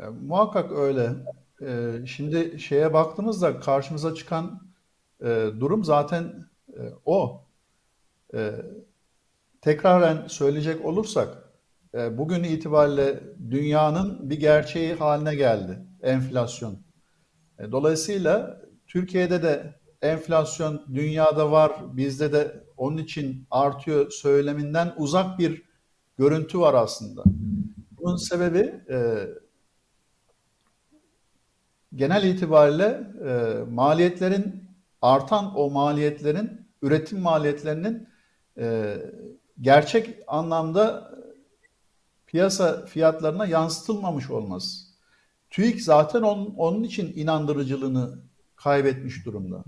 [0.00, 1.10] E, muhakkak öyle.
[1.62, 4.60] E, şimdi şeye baktığımızda karşımıza çıkan
[5.20, 6.44] e, durum zaten
[6.76, 7.44] e, o.
[8.34, 8.52] E,
[9.60, 11.50] tekraren söyleyecek olursak
[11.94, 13.20] e, bugün itibariyle
[13.50, 16.78] dünyanın bir gerçeği haline geldi enflasyon.
[17.58, 25.62] E, dolayısıyla Türkiye'de de enflasyon dünyada var, bizde de onun için artıyor söyleminden uzak bir
[26.18, 27.22] görüntü var aslında.
[27.90, 29.28] Bunun sebebi e,
[31.94, 34.64] genel itibariyle e, maliyetlerin
[35.02, 38.08] artan o maliyetlerin üretim maliyetlerinin
[38.58, 38.96] e,
[39.60, 41.12] gerçek anlamda
[42.26, 44.92] piyasa fiyatlarına yansıtılmamış olması.
[45.50, 48.18] TÜİK zaten onun, onun için inandırıcılığını
[48.56, 49.64] kaybetmiş durumda.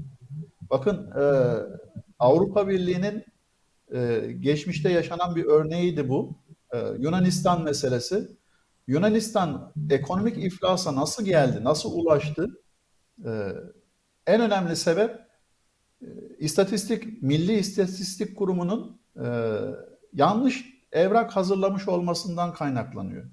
[0.74, 1.24] Bakın e,
[2.18, 3.24] Avrupa Birliği'nin
[3.94, 6.34] e, geçmişte yaşanan bir örneğiydi bu.
[6.72, 8.28] E, Yunanistan meselesi.
[8.86, 12.60] Yunanistan ekonomik iflasa nasıl geldi, nasıl ulaştı?
[13.24, 13.30] E,
[14.26, 15.20] en önemli sebep
[16.02, 16.06] e,
[16.38, 19.26] istatistik, Milli İstatistik Kurumu'nun e,
[20.12, 23.24] yanlış evrak hazırlamış olmasından kaynaklanıyor.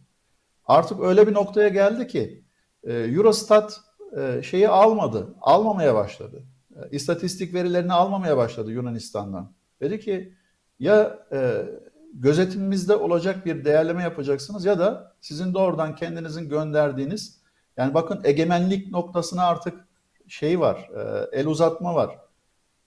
[0.65, 2.43] Artık öyle bir noktaya geldi ki
[2.83, 3.81] e, Eurostat
[4.17, 6.43] e, şeyi almadı, almamaya başladı.
[6.75, 9.51] E, istatistik verilerini almamaya başladı Yunanistan'dan.
[9.81, 10.33] Dedi ki
[10.79, 11.65] ya e,
[12.13, 17.41] gözetimimizde olacak bir değerleme yapacaksınız ya da sizin doğrudan kendinizin gönderdiğiniz
[17.77, 19.87] yani bakın egemenlik noktasına artık
[20.27, 22.19] şey var, e, el uzatma var.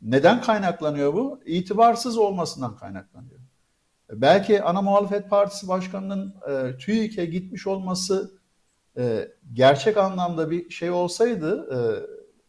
[0.02, 1.40] Neden kaynaklanıyor bu?
[1.44, 3.40] İtibarsız olmasından kaynaklanıyor.
[4.10, 8.38] E, belki ana muhalefet partisi başkanının e, TÜİK'e gitmiş olması
[8.98, 11.78] e, gerçek anlamda bir şey olsaydı e,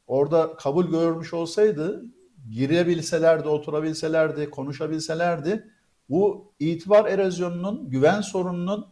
[0.07, 2.05] orada kabul görmüş olsaydı
[2.49, 5.71] girebilselerdi, oturabilselerdi, konuşabilselerdi
[6.09, 8.87] bu itibar erozyonunun, güven sorununun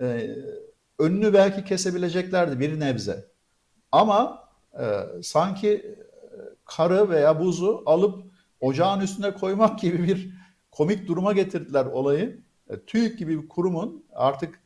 [0.00, 0.36] e,
[0.98, 3.28] önünü belki kesebileceklerdi bir nebze.
[3.92, 4.48] Ama
[4.80, 4.84] e,
[5.22, 5.96] sanki e,
[6.64, 8.24] karı veya buzu alıp
[8.60, 10.34] ocağın üstüne koymak gibi bir
[10.70, 12.40] komik duruma getirdiler olayı.
[12.70, 14.60] E, TÜİK gibi bir kurumun artık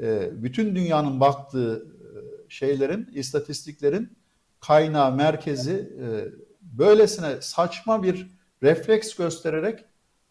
[0.00, 2.08] e, bütün dünyanın baktığı e,
[2.48, 4.16] şeylerin, istatistiklerin
[4.66, 6.06] kaynağı, merkezi e,
[6.60, 8.30] böylesine saçma bir
[8.62, 9.84] refleks göstererek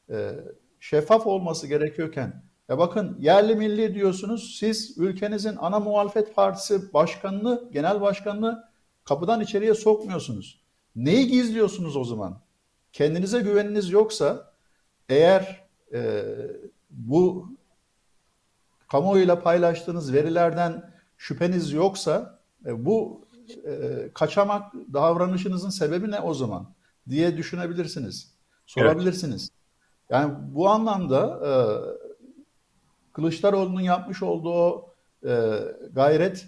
[0.10, 0.32] e,
[0.80, 8.02] şeffaf olması gerekiyorken ya bakın yerli milli diyorsunuz siz ülkenizin ana muhalefet partisi başkanını, genel
[8.02, 8.64] başkanını
[9.04, 10.62] kapıdan içeriye sokmuyorsunuz.
[10.96, 12.42] Neyi gizliyorsunuz o zaman?
[12.94, 14.54] Kendinize güveniniz yoksa
[15.10, 16.24] eğer e,
[16.90, 17.50] bu
[18.88, 23.25] kamuoyuyla paylaştığınız verilerden şüpheniz yoksa e, bu
[23.66, 26.74] e, kaçamak davranışınızın sebebi ne o zaman
[27.10, 28.32] diye düşünebilirsiniz.
[28.66, 29.42] Sorabilirsiniz.
[29.42, 29.52] Evet.
[30.10, 31.54] Yani bu anlamda e,
[33.14, 34.86] Kılıçdaroğlu'nun yapmış olduğu
[35.26, 35.60] e,
[35.94, 36.48] gayret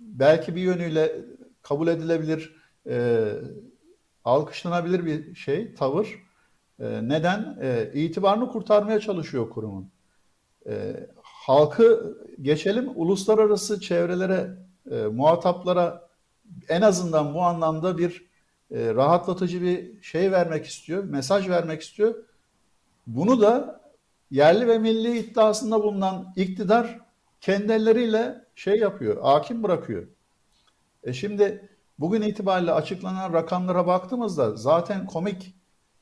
[0.00, 1.16] belki bir yönüyle
[1.62, 2.56] kabul edilebilir,
[2.86, 3.32] e,
[4.24, 6.24] alkışlanabilir bir şey, tavır.
[6.80, 7.58] E, neden?
[7.60, 9.90] E, itibarını kurtarmaya çalışıyor kurumun.
[10.66, 14.50] E, halkı geçelim uluslararası çevrelere,
[14.90, 16.08] e, muhataplara
[16.68, 18.24] en azından bu anlamda bir
[18.70, 22.14] e, rahatlatıcı bir şey vermek istiyor, mesaj vermek istiyor.
[23.06, 23.80] Bunu da
[24.30, 26.98] yerli ve milli iddiasında bulunan iktidar
[27.40, 30.06] kendi elleriyle şey yapıyor, hakim bırakıyor.
[31.02, 35.54] E şimdi bugün itibariyle açıklanan rakamlara baktığımızda zaten komik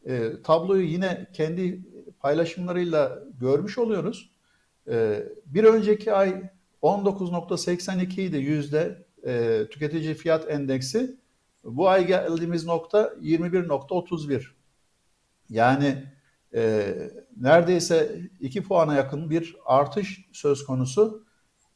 [0.07, 1.83] e, tabloyu yine kendi
[2.21, 4.31] paylaşımlarıyla görmüş oluyoruz.
[4.89, 6.43] E, bir önceki ay
[6.83, 11.17] 19.82 idi yüzde e, tüketici fiyat endeksi.
[11.65, 14.45] Bu ay geldiğimiz nokta 21.31.
[15.49, 16.05] Yani
[16.55, 16.95] e,
[17.41, 21.25] neredeyse 2 puana yakın bir artış söz konusu.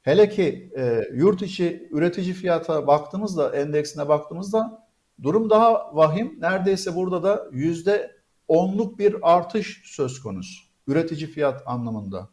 [0.03, 4.89] Hele ki e, yurt içi üretici fiyata baktığımızda, endeksine baktığımızda
[5.23, 6.41] durum daha vahim.
[6.41, 8.17] Neredeyse burada da yüzde
[8.49, 12.29] onluk bir artış söz konusu üretici fiyat anlamında.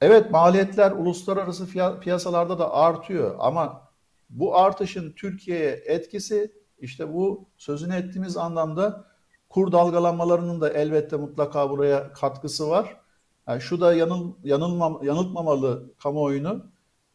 [0.00, 3.85] Evet maliyetler uluslararası fiyat, piyasalarda da artıyor ama
[4.30, 9.04] bu artışın Türkiye'ye etkisi işte bu sözünü ettiğimiz anlamda
[9.48, 13.00] kur dalgalanmalarının da elbette mutlaka buraya katkısı var.
[13.48, 16.66] Yani şu da yanıl, yanılmam, yanıltmamalı kamuoyunu.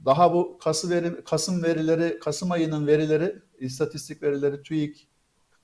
[0.05, 5.07] Daha bu Kasım, veri, Kasım verileri, Kasım ayının verileri, istatistik verileri TÜİK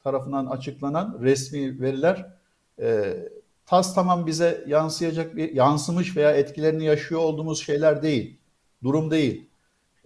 [0.03, 2.33] tarafından açıklanan resmi veriler
[2.79, 3.17] e,
[3.65, 8.39] tas tamam bize yansıyacak bir yansımış veya etkilerini yaşıyor olduğumuz şeyler değil.
[8.83, 9.49] Durum değil.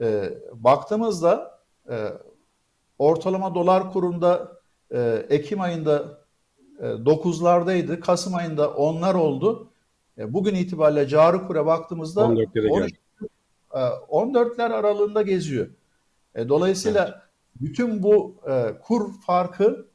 [0.02, 1.60] E, baktığımızda
[1.90, 2.08] e,
[3.00, 4.52] ortalama dolar kurunda
[4.92, 6.22] e, Ekim ayında
[6.80, 8.00] e, 9'lardaydı.
[8.00, 9.68] Kasım ayında 10'lar oldu.
[10.18, 12.92] E, bugün itibariyle cari kura baktığımızda 14'lere
[14.10, 15.68] 14'ler aralığında geziyor.
[16.36, 17.16] E, dolayısıyla evet.
[17.62, 19.86] bütün bu e, kur farkı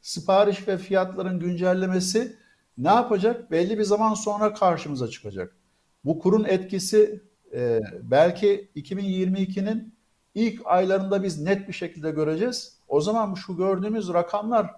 [0.00, 2.36] sipariş ve fiyatların güncellemesi
[2.78, 3.50] ne yapacak?
[3.50, 5.56] Belli bir zaman sonra karşımıza çıkacak.
[6.04, 7.22] Bu kurun etkisi
[7.52, 9.94] e, belki 2022'nin
[10.34, 12.78] ilk aylarında biz net bir şekilde göreceğiz.
[12.88, 14.70] O zaman şu gördüğümüz rakamlar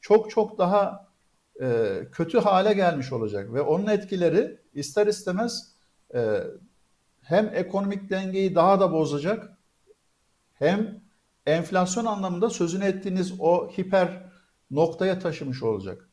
[0.00, 1.08] çok çok daha
[1.60, 5.74] e, kötü hale gelmiş olacak ve onun etkileri ister istemez
[6.14, 6.40] e,
[7.22, 9.52] hem ekonomik dengeyi daha da bozacak
[10.54, 11.00] hem
[11.46, 14.22] enflasyon anlamında sözünü ettiğiniz o hiper
[14.70, 16.08] noktaya taşımış olacak.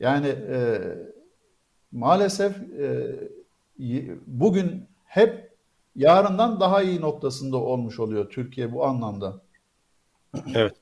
[0.00, 0.80] Yani e,
[1.92, 3.16] maalesef e,
[4.26, 5.50] bugün hep
[5.96, 9.42] yarından daha iyi noktasında olmuş oluyor Türkiye bu anlamda.
[10.54, 10.74] Evet.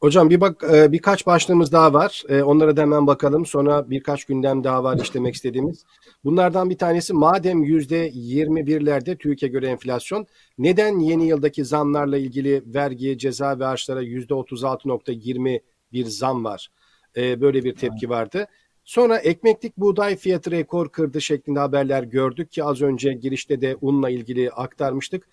[0.00, 2.22] Hocam bir bak e, birkaç başlığımız daha var.
[2.28, 3.46] E, onlara da hemen bakalım.
[3.46, 5.84] Sonra birkaç gündem daha var işlemek istediğimiz.
[6.24, 10.26] Bunlardan bir tanesi madem yüzde 21'lerde TÜİK'e göre enflasyon
[10.58, 15.60] neden yeni yıldaki zamlarla ilgili vergi, ceza ve harçlara yüzde 36.20
[15.92, 16.68] bir zam var?
[17.16, 18.46] E, böyle bir tepki vardı.
[18.84, 24.10] Sonra ekmeklik buğday fiyatı rekor kırdı şeklinde haberler gördük ki az önce girişte de unla
[24.10, 25.28] ilgili aktarmıştık.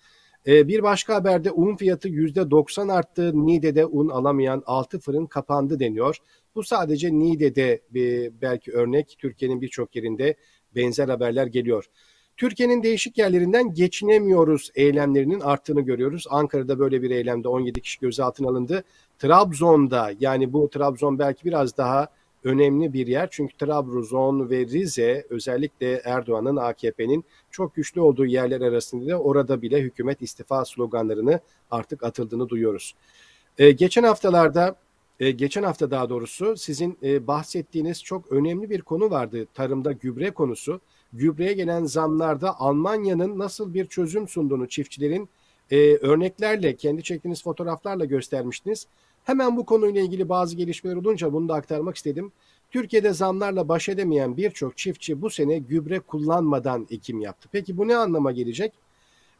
[0.46, 3.46] Ee, bir başka haberde un fiyatı %90 arttı.
[3.46, 6.16] Niğde'de un alamayan 6 fırın kapandı deniyor.
[6.54, 9.16] Bu sadece Niğde'de bir belki örnek.
[9.18, 10.36] Türkiye'nin birçok yerinde
[10.74, 11.84] benzer haberler geliyor.
[12.36, 16.26] Türkiye'nin değişik yerlerinden geçinemiyoruz eylemlerinin arttığını görüyoruz.
[16.30, 18.84] Ankara'da böyle bir eylemde 17 kişi gözaltına alındı.
[19.18, 22.08] Trabzon'da yani bu Trabzon belki biraz daha
[22.44, 23.28] önemli bir yer.
[23.30, 29.80] Çünkü Trabzon ve Rize özellikle Erdoğan'ın AKP'nin çok güçlü olduğu yerler arasında da orada bile
[29.80, 32.94] hükümet istifa sloganlarını artık atıldığını duyuyoruz.
[33.58, 34.76] Ee, geçen haftalarda
[35.20, 39.46] e, geçen hafta daha doğrusu sizin e, bahsettiğiniz çok önemli bir konu vardı.
[39.54, 40.80] Tarımda gübre konusu.
[41.12, 45.28] Gübreye gelen zamlarda Almanya'nın nasıl bir çözüm sunduğunu çiftçilerin
[45.70, 48.86] e, örneklerle, kendi çektiğiniz fotoğraflarla göstermiştiniz.
[49.24, 52.32] Hemen bu konuyla ilgili bazı gelişmeler olunca bunu da aktarmak istedim.
[52.70, 57.48] Türkiye'de zamlarla baş edemeyen birçok çiftçi bu sene gübre kullanmadan ekim yaptı.
[57.52, 58.72] Peki bu ne anlama gelecek?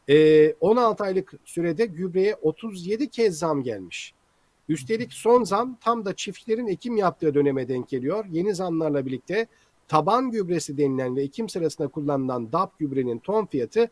[0.09, 4.13] Ee, 16 aylık sürede gübreye 37 kez zam gelmiş.
[4.69, 8.25] Üstelik son zam tam da çiftçilerin ekim yaptığı döneme denk geliyor.
[8.31, 9.47] Yeni zamlarla birlikte
[9.87, 13.89] taban gübresi denilen ve ekim sırasında kullanılan DAP gübrenin ton fiyatı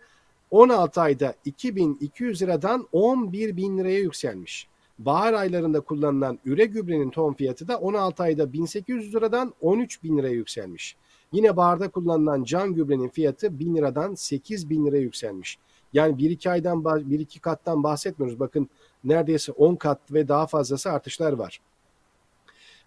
[0.52, 4.68] 16 ayda 2200 liradan 11 bin liraya yükselmiş.
[5.00, 10.34] Bahar aylarında kullanılan üre gübrenin ton fiyatı da 16 ayda 1800 liradan 13 bin liraya
[10.34, 10.96] yükselmiş.
[11.32, 15.58] Yine baharda kullanılan cam gübrenin fiyatı 1000 liradan 8 bin liraya yükselmiş.
[15.94, 18.40] Yani 1-2 aydan 1-2 kattan bahsetmiyoruz.
[18.40, 18.70] Bakın
[19.04, 21.62] neredeyse 10 kat ve daha fazlası artışlar var.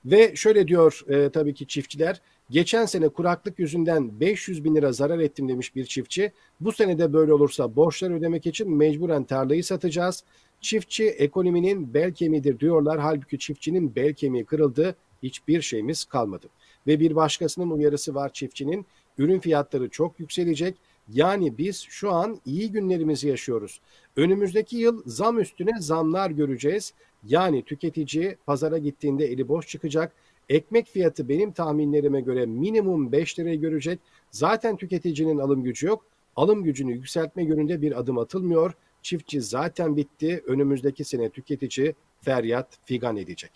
[0.04, 5.18] Ve şöyle diyor e, tabii ki çiftçiler, geçen sene kuraklık yüzünden 500 bin lira zarar
[5.18, 6.32] ettim demiş bir çiftçi.
[6.60, 10.24] Bu sene de böyle olursa borçları ödemek için mecburen tarlayı satacağız.
[10.62, 13.00] Çiftçi ekonominin bel kemiğidir diyorlar.
[13.00, 14.96] Halbuki çiftçinin bel kemiği kırıldı.
[15.22, 16.48] Hiçbir şeyimiz kalmadı.
[16.86, 18.86] Ve bir başkasının uyarısı var çiftçinin.
[19.18, 20.74] Ürün fiyatları çok yükselecek.
[21.08, 23.80] Yani biz şu an iyi günlerimizi yaşıyoruz.
[24.16, 26.92] Önümüzdeki yıl zam üstüne zamlar göreceğiz.
[27.24, 30.12] Yani tüketici pazara gittiğinde eli boş çıkacak.
[30.48, 34.00] Ekmek fiyatı benim tahminlerime göre minimum 5 lirayı görecek.
[34.30, 36.04] Zaten tüketicinin alım gücü yok.
[36.36, 38.74] Alım gücünü yükseltme yönünde bir adım atılmıyor.
[39.02, 40.44] Çiftçi zaten bitti.
[40.46, 43.50] Önümüzdeki sene tüketici feryat figan edecek.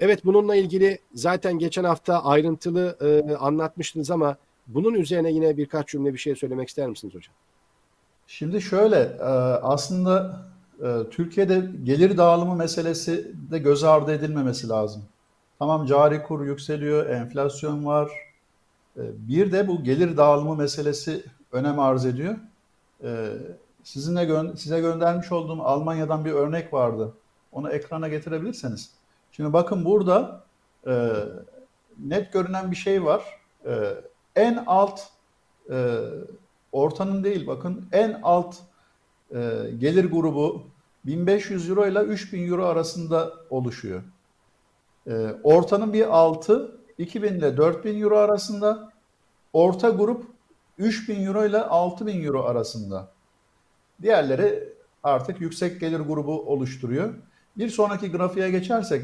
[0.00, 4.36] Evet bununla ilgili zaten geçen hafta ayrıntılı e, anlatmıştınız ama
[4.66, 7.34] bunun üzerine yine birkaç cümle bir şey söylemek ister misiniz hocam?
[8.26, 9.24] Şimdi şöyle e,
[9.62, 10.42] aslında
[10.82, 15.02] e, Türkiye'de gelir dağılımı meselesi de göz ardı edilmemesi lazım.
[15.58, 18.10] Tamam cari kur yükseliyor, enflasyon var.
[18.96, 22.36] E, bir de bu gelir dağılımı meselesi önem arz ediyor.
[23.88, 27.12] Sizinle gö size göndermiş olduğum Almanya'dan bir örnek vardı.
[27.52, 28.90] Onu ekrana getirebilirseniz.
[29.32, 30.44] Şimdi bakın burada
[31.98, 33.22] net görünen bir şey var
[34.38, 35.00] en alt
[35.70, 35.98] e,
[36.72, 38.56] ortanın değil bakın en alt
[39.34, 39.36] e,
[39.78, 40.62] gelir grubu
[41.06, 44.02] 1500 euro ile 3000 euro arasında oluşuyor.
[45.06, 48.92] E, ortanın bir altı 2000 ile 4000 euro arasında.
[49.52, 50.26] Orta grup
[50.78, 53.08] 3000 euro ile 6000 euro arasında.
[54.02, 54.68] Diğerleri
[55.02, 57.14] artık yüksek gelir grubu oluşturuyor.
[57.56, 59.02] Bir sonraki grafiğe geçersek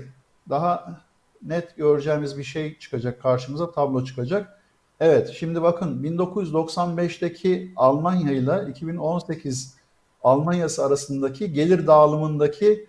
[0.49, 1.01] daha
[1.43, 4.61] net göreceğimiz bir şey çıkacak karşımıza, tablo çıkacak.
[5.01, 9.75] Evet, şimdi bakın 1995'teki Almanya ile 2018
[10.23, 12.87] Almanya'sı arasındaki gelir dağılımındaki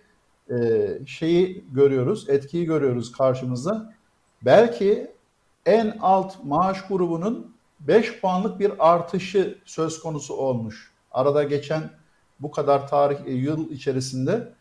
[0.50, 3.94] e, şeyi görüyoruz, etkiyi görüyoruz karşımızda.
[4.42, 5.10] Belki
[5.66, 10.95] en alt maaş grubunun 5 puanlık bir artışı söz konusu olmuş.
[11.16, 11.90] Arada geçen
[12.40, 14.52] bu kadar tarih e, yıl içerisinde.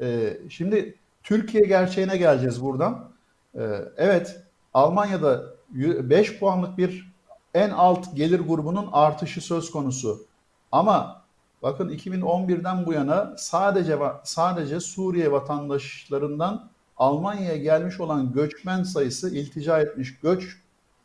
[0.00, 3.10] E, şimdi Türkiye gerçeğine geleceğiz buradan.
[3.54, 3.60] E,
[3.96, 4.40] evet,
[4.74, 7.12] Almanya'da 5 puanlık bir
[7.54, 10.26] en alt gelir grubunun artışı söz konusu.
[10.72, 11.22] Ama
[11.62, 20.20] bakın 2011'den bu yana sadece sadece Suriye vatandaşlarından Almanya'ya gelmiş olan göçmen sayısı, iltica etmiş
[20.20, 20.56] göç,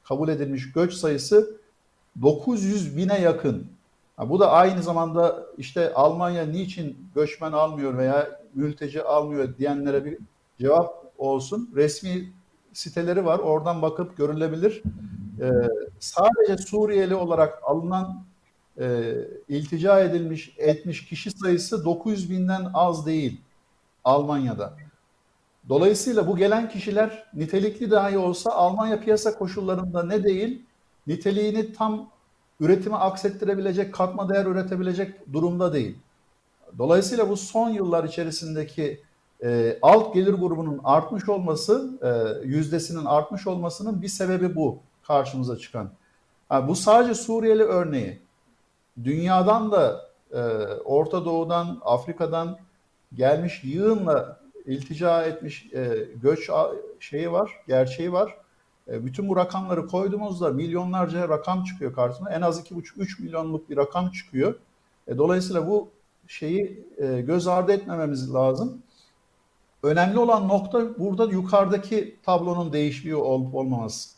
[0.03, 1.57] kabul edilmiş göç sayısı
[2.21, 3.74] 900 bine yakın.
[4.17, 10.17] Bu da aynı zamanda işte Almanya niçin göçmen almıyor veya mülteci almıyor diyenlere bir
[10.59, 11.69] cevap olsun.
[11.75, 12.33] Resmi
[12.73, 13.39] siteleri var.
[13.39, 14.83] Oradan bakıp görülebilir.
[15.41, 15.49] E,
[15.99, 18.23] sadece Suriyeli olarak alınan
[18.79, 19.13] e,
[19.49, 23.41] iltica edilmiş etmiş kişi sayısı 900 binden az değil
[24.03, 24.73] Almanya'da.
[25.69, 30.61] Dolayısıyla bu gelen kişiler nitelikli dahi olsa Almanya piyasa koşullarında ne değil,
[31.07, 32.09] niteliğini tam
[32.59, 35.97] üretime aksettirebilecek, katma değer üretebilecek durumda değil.
[36.77, 39.01] Dolayısıyla bu son yıllar içerisindeki
[39.43, 45.89] e, alt gelir grubunun artmış olması, e, yüzdesinin artmış olmasının bir sebebi bu karşımıza çıkan.
[46.51, 48.19] Yani bu sadece Suriyeli örneği.
[49.03, 50.41] Dünyadan da e,
[50.85, 52.57] Orta Doğu'dan, Afrika'dan
[53.13, 56.49] gelmiş yığınla iltica etmiş e, göç
[56.99, 58.37] şeyi var, gerçeği var.
[58.87, 62.35] E, bütün bu rakamları koyduğumuzda milyonlarca rakam çıkıyor karşımıza.
[62.35, 64.55] En az 2,5-3 milyonluk bir rakam çıkıyor.
[65.07, 65.89] E, dolayısıyla bu
[66.27, 68.81] şeyi e, göz ardı etmememiz lazım.
[69.85, 74.09] Önemli olan nokta burada yukarıdaki tablonun değişmiyor olup olmaması.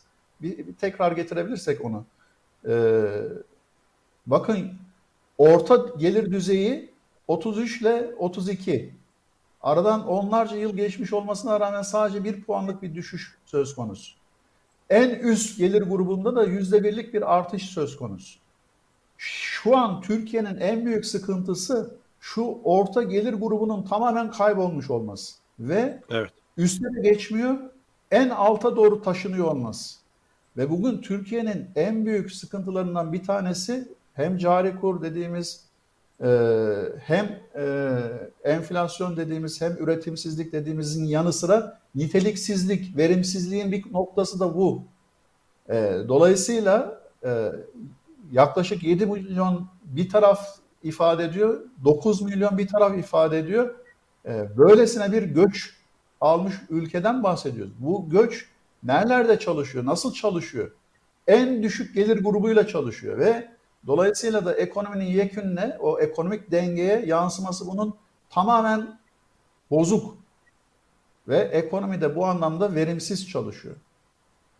[0.42, 2.04] Bir, bir tekrar getirebilirsek onu.
[2.68, 3.04] Ee,
[4.26, 4.72] bakın
[5.38, 6.90] orta gelir düzeyi
[7.28, 8.94] 33 ile 32.
[9.62, 14.17] Aradan onlarca yıl geçmiş olmasına rağmen sadece bir puanlık bir düşüş söz konusu.
[14.90, 18.38] En üst gelir grubunda da yüzde birlik bir artış söz konusu.
[19.18, 26.30] Şu an Türkiye'nin en büyük sıkıntısı şu orta gelir grubunun tamamen kaybolmuş olması ve evet.
[26.56, 27.58] üstüne geçmiyor,
[28.10, 29.98] en alta doğru taşınıyor olması.
[30.56, 35.67] Ve bugün Türkiye'nin en büyük sıkıntılarından bir tanesi hem cari kur dediğimiz
[37.00, 37.98] hem e,
[38.44, 44.82] enflasyon dediğimiz hem üretimsizlik dediğimizin yanı sıra niteliksizlik, verimsizliğin bir noktası da bu.
[45.68, 47.00] E, dolayısıyla
[48.32, 53.74] yaklaşık 7 milyon bir taraf ifade ediyor, 9 milyon bir taraf ifade ediyor.
[54.26, 55.74] Ee, böylesine bir göç
[56.20, 57.72] almış ülkeden bahsediyoruz.
[57.78, 58.46] Bu göç
[58.82, 60.70] nerelerde çalışıyor, nasıl çalışıyor?
[61.28, 63.48] en düşük gelir grubuyla çalışıyor ve
[63.86, 67.94] dolayısıyla da ekonominin yekününe o ekonomik dengeye yansıması bunun
[68.30, 68.98] tamamen
[69.70, 70.16] bozuk
[71.28, 73.74] ve ekonomi de bu anlamda verimsiz çalışıyor.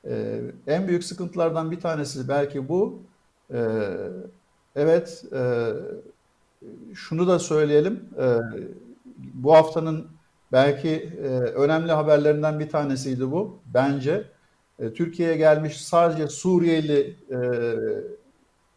[0.05, 3.03] Ee, en büyük sıkıntılardan bir tanesi belki bu.
[3.55, 3.59] Ee,
[4.77, 5.73] evet, e,
[6.95, 8.09] şunu da söyleyelim.
[8.19, 8.37] Ee,
[9.35, 10.07] bu haftanın
[10.53, 10.91] belki
[11.23, 13.59] e, önemli haberlerinden bir tanesiydi bu.
[13.75, 14.25] Bence
[14.79, 17.39] e, Türkiye'ye gelmiş sadece Suriyeli e,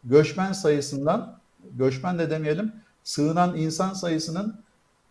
[0.04, 1.38] göçmen sayısından,
[1.72, 2.72] göçmen de demeyelim,
[3.04, 4.64] sığınan insan sayısının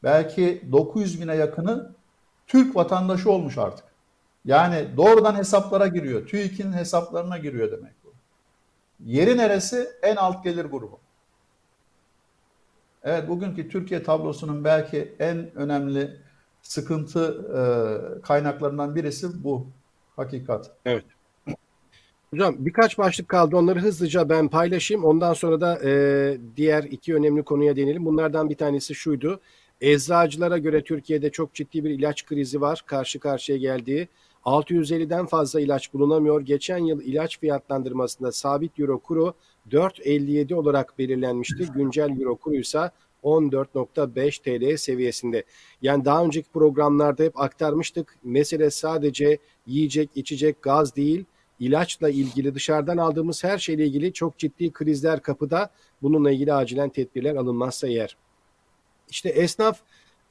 [0.04, 1.92] belki 900 bine yakını
[2.48, 3.86] Türk vatandaşı olmuş artık.
[4.46, 6.28] Yani doğrudan hesaplara giriyor.
[6.28, 8.14] TÜİK'in hesaplarına giriyor demek bu.
[9.06, 9.90] Yeri neresi?
[10.02, 11.00] En alt gelir grubu.
[13.04, 16.18] Evet bugünkü Türkiye tablosunun belki en önemli
[16.62, 19.68] sıkıntı e, kaynaklarından birisi bu.
[20.16, 20.72] Hakikat.
[20.86, 21.06] Evet.
[22.34, 23.58] Hocam birkaç başlık kaldı.
[23.58, 25.04] Onları hızlıca ben paylaşayım.
[25.04, 28.06] Ondan sonra da e, diğer iki önemli konuya değinelim.
[28.06, 29.40] Bunlardan bir tanesi şuydu.
[29.82, 32.84] Eczacılara göre Türkiye'de çok ciddi bir ilaç krizi var.
[32.86, 34.08] Karşı karşıya geldiği.
[34.46, 36.42] 650'den fazla ilaç bulunamıyor.
[36.42, 39.34] Geçen yıl ilaç fiyatlandırmasında sabit euro kuru
[39.72, 41.68] 4.57 olarak belirlenmişti.
[41.76, 42.92] Güncel euro kuru ise
[43.24, 45.44] 14.5 TL seviyesinde.
[45.82, 48.18] Yani daha önceki programlarda hep aktarmıştık.
[48.24, 51.26] Mesele sadece yiyecek, içecek, gaz değil.
[51.62, 55.70] İlaçla ilgili dışarıdan aldığımız her şeyle ilgili çok ciddi krizler kapıda.
[56.02, 58.18] Bununla ilgili acilen tedbirler alınmazsa eğer.
[59.10, 59.80] İşte esnaf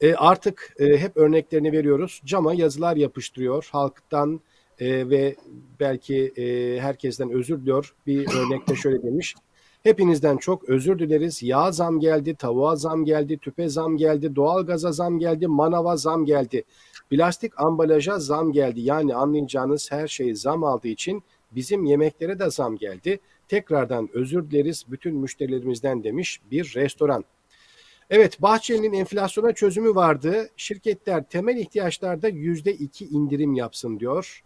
[0.01, 2.21] e, artık e, hep örneklerini veriyoruz.
[2.25, 3.69] Cama yazılar yapıştırıyor.
[3.71, 4.41] Halktan
[4.79, 5.35] e, ve
[5.79, 7.93] belki e, herkesten özür diliyor.
[8.07, 9.35] Bir örnekte şöyle demiş.
[9.83, 11.43] Hepinizden çok özür dileriz.
[11.43, 16.63] Yağ zam geldi, tavuğa zam geldi, tüpe zam geldi, doğalgaza zam geldi, manava zam geldi.
[17.11, 18.81] Plastik ambalaja zam geldi.
[18.81, 23.19] Yani anlayacağınız her şey zam aldığı için bizim yemeklere de zam geldi.
[23.47, 27.25] Tekrardan özür dileriz bütün müşterilerimizden demiş bir restoran.
[28.09, 30.49] Evet Bahçeli'nin enflasyona çözümü vardı.
[30.57, 34.43] Şirketler temel ihtiyaçlarda yüzde iki indirim yapsın diyor.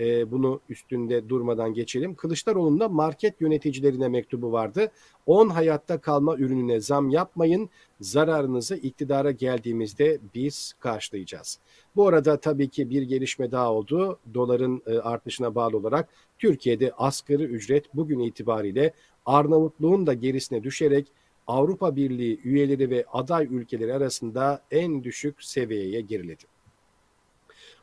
[0.00, 2.14] Ee, bunu üstünde durmadan geçelim.
[2.14, 4.90] Kılıçdaroğlu'nda market yöneticilerine mektubu vardı.
[5.26, 7.70] 10 hayatta kalma ürününe zam yapmayın.
[8.00, 11.58] Zararınızı iktidara geldiğimizde biz karşılayacağız.
[11.96, 14.18] Bu arada tabii ki bir gelişme daha oldu.
[14.34, 18.92] Doların e, artışına bağlı olarak Türkiye'de asgari ücret bugün itibariyle
[19.26, 21.06] Arnavutluğun da gerisine düşerek
[21.46, 26.44] Avrupa Birliği üyeleri ve aday ülkeleri arasında en düşük seviyeye geriledi.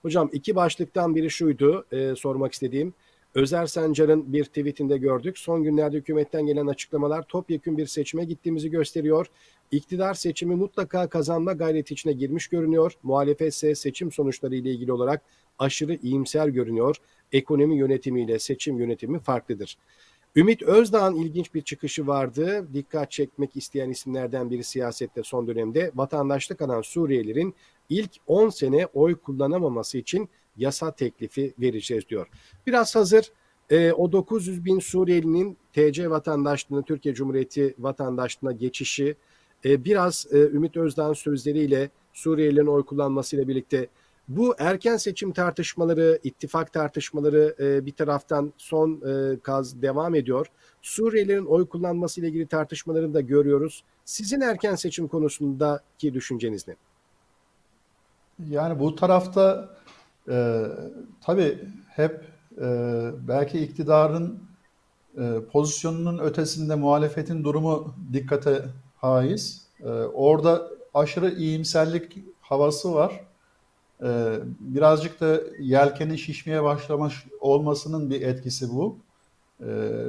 [0.08, 2.94] Hocam iki başlıktan biri şuydu e, sormak istediğim.
[3.36, 5.38] Özer Sancar'ın bir tweetinde gördük.
[5.38, 9.28] Son günlerde hükümetten gelen açıklamalar topyekun bir seçime gittiğimizi gösteriyor.
[9.72, 12.94] İktidar seçimi mutlaka kazanma gayreti içine girmiş görünüyor.
[13.04, 15.22] Muhalefet ise seçim sonuçları ile ilgili olarak
[15.60, 16.96] aşırı iyimser görünüyor.
[17.32, 19.78] Ekonomi yönetimiyle seçim yönetimi farklıdır.
[20.36, 22.68] Ümit Özdağ'ın ilginç bir çıkışı vardı.
[22.74, 27.56] Dikkat çekmek isteyen isimlerden biri siyasette son dönemde vatandaşlık alan Suriyelilerin
[27.90, 32.28] ilk 10 sene oy kullanamaması için yasa teklifi vereceğiz diyor.
[32.68, 33.32] Biraz hazır
[33.70, 39.16] e, o 900 bin Suriyelinin TC vatandaşlığına, Türkiye Cumhuriyeti vatandaşlığına geçişi,
[39.66, 43.88] e, biraz e, Ümit Özdağ'ın sözleriyle Suriyelilerin oy kullanmasıyla birlikte
[44.28, 50.48] bu erken seçim tartışmaları, ittifak tartışmaları e, bir taraftan son e, kaz devam ediyor.
[50.82, 53.84] Suriyelilerin oy kullanması ile ilgili tartışmalarını da görüyoruz.
[54.06, 56.76] Sizin erken seçim konusundaki düşünceniz ne?
[58.46, 59.70] Yani bu tarafta
[60.30, 60.64] e,
[61.22, 61.60] tabii
[61.90, 62.26] hep
[62.62, 62.68] e,
[63.28, 64.40] belki iktidarın
[65.18, 68.66] e, pozisyonunun ötesinde muhalefetin durumu dikkate
[68.96, 69.68] haiz.
[69.80, 73.22] E, orada aşırı iyimserlik havası var.
[74.04, 78.98] E, birazcık da yelkenin şişmeye başlamış olmasının bir etkisi bu.
[79.60, 79.66] E,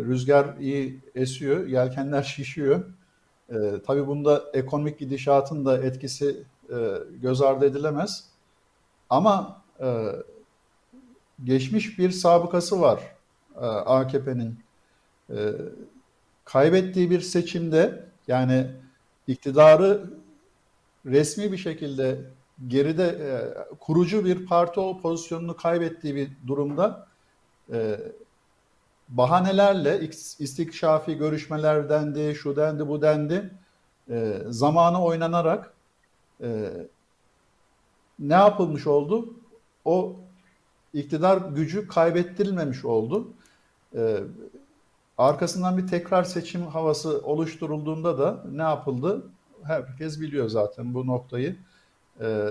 [0.07, 2.85] rüzgar iyi esiyor, yelkenler şişiyor.
[3.51, 3.57] E,
[3.87, 6.43] tabii bunda ekonomik gidişatın da etkisi
[6.73, 8.25] e, göz ardı edilemez.
[9.11, 10.05] Ama e,
[11.45, 13.01] geçmiş bir sabıkası var
[13.57, 14.61] e, AKP'nin.
[15.31, 15.37] E,
[16.45, 18.71] kaybettiği bir seçimde yani
[19.27, 20.11] iktidarı
[21.07, 22.21] resmi bir şekilde
[22.69, 23.31] geride e,
[23.81, 27.07] kurucu bir parti o pozisyonunu kaybettiği bir durumda
[27.73, 28.01] e,
[29.09, 30.01] bahanelerle
[30.39, 33.51] istikşafi görüşmeler dendi, şu dendi, bu dendi
[34.11, 35.73] e, zamanı oynanarak
[36.43, 36.73] e,
[38.19, 39.35] ne yapılmış oldu?
[39.85, 40.17] O
[40.93, 43.29] iktidar gücü kaybettirilmemiş oldu.
[43.95, 44.19] Ee,
[45.19, 49.23] arkasından bir tekrar seçim havası oluşturulduğunda da ne yapıldı?
[49.63, 51.57] Herkes biliyor zaten bu noktayı.
[52.21, 52.49] Ee,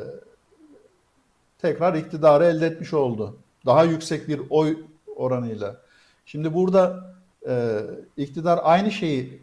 [1.57, 3.37] tekrar iktidarı elde etmiş oldu.
[3.65, 4.77] Daha yüksek bir oy
[5.15, 5.81] oranıyla.
[6.25, 7.15] Şimdi burada
[7.47, 7.81] e,
[8.17, 9.41] iktidar aynı şeyi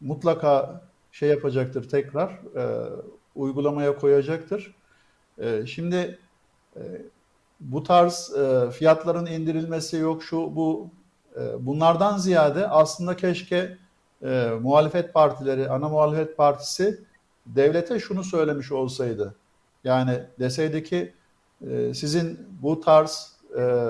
[0.00, 0.82] mutlaka
[1.12, 2.90] şey yapacaktır tekrar e,
[3.36, 4.74] uygulamaya koyacaktır.
[5.38, 6.18] E, şimdi
[6.76, 6.82] e,
[7.60, 10.90] bu tarz e, fiyatların indirilmesi yok şu bu
[11.36, 13.78] e, bunlardan ziyade aslında keşke
[14.22, 17.00] e, muhalefet partileri ana muhalefet partisi
[17.46, 19.34] devlete şunu söylemiş olsaydı
[19.84, 21.14] yani deseydi ki
[21.70, 23.88] e, sizin bu tarz e,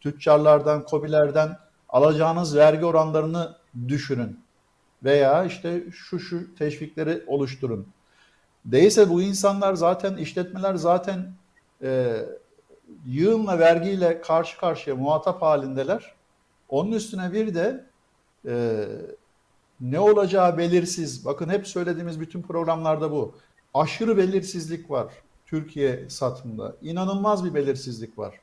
[0.00, 1.56] tüccarlardan, kobilerden
[1.88, 3.56] alacağınız vergi oranlarını
[3.88, 4.40] düşünün
[5.04, 7.86] veya işte şu şu teşvikleri oluşturun.
[8.64, 11.32] Değilse bu insanlar zaten işletmeler zaten
[11.82, 12.16] e,
[13.06, 16.14] yığınla vergiyle karşı karşıya muhatap halindeler.
[16.68, 17.84] Onun üstüne bir de
[18.46, 18.86] e,
[19.80, 21.24] ne olacağı belirsiz.
[21.24, 23.34] Bakın hep söylediğimiz bütün programlarda bu.
[23.74, 25.12] Aşırı belirsizlik var
[25.46, 26.76] Türkiye satımında.
[26.82, 28.40] İnanılmaz bir belirsizlik var.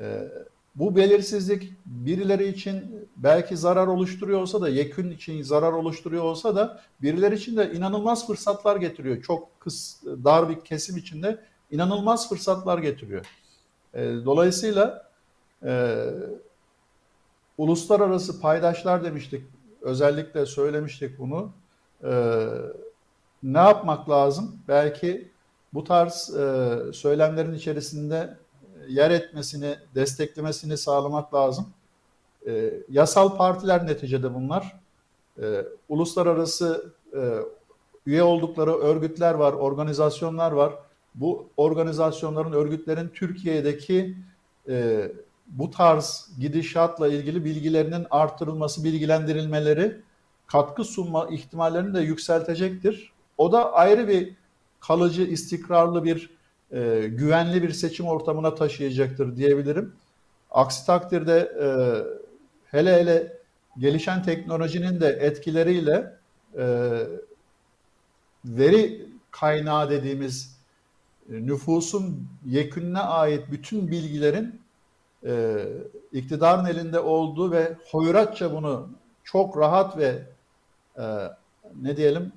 [0.00, 0.28] E,
[0.74, 6.80] bu belirsizlik birileri için belki zarar oluşturuyor olsa da, yekün için zarar oluşturuyor olsa da
[7.02, 9.22] birileri için de inanılmaz fırsatlar getiriyor.
[9.22, 11.40] Çok kıs, dar bir kesim içinde
[11.70, 13.26] inanılmaz fırsatlar getiriyor.
[13.94, 15.10] E, dolayısıyla
[15.64, 16.04] e,
[17.58, 19.42] uluslararası paydaşlar demiştik,
[19.80, 21.52] özellikle söylemiştik bunu.
[22.04, 22.12] E,
[23.42, 24.58] ne yapmak lazım?
[24.68, 25.30] Belki
[25.74, 28.36] bu tarz e, söylemlerin içerisinde
[28.88, 31.66] yer etmesini, desteklemesini sağlamak lazım.
[32.46, 34.80] E, yasal partiler neticede bunlar.
[35.42, 37.38] E, uluslararası e,
[38.06, 40.72] üye oldukları örgütler var, organizasyonlar var.
[41.14, 44.16] Bu organizasyonların, örgütlerin Türkiye'deki
[44.68, 45.08] e,
[45.46, 50.00] bu tarz gidişatla ilgili bilgilerinin artırılması, bilgilendirilmeleri
[50.46, 53.12] katkı sunma ihtimallerini de yükseltecektir.
[53.38, 54.34] O da ayrı bir
[54.80, 56.30] kalıcı, istikrarlı bir
[56.72, 59.92] e, güvenli bir seçim ortamına taşıyacaktır diyebilirim.
[60.50, 61.68] Aksi takdirde e,
[62.76, 63.36] hele hele
[63.78, 66.12] gelişen teknolojinin de etkileriyle
[66.58, 66.64] e,
[68.44, 70.56] veri kaynağı dediğimiz
[71.30, 74.60] e, nüfusun yekününe ait bütün bilgilerin
[75.26, 75.64] e,
[76.12, 78.88] iktidarın elinde olduğu ve hoyratça bunu
[79.24, 80.22] çok rahat ve
[80.98, 81.04] e,
[81.82, 82.32] ne diyelim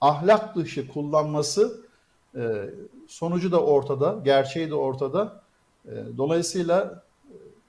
[0.00, 1.85] ahlak dışı kullanması
[3.08, 5.40] sonucu da ortada, gerçeği de ortada.
[5.88, 7.02] E, dolayısıyla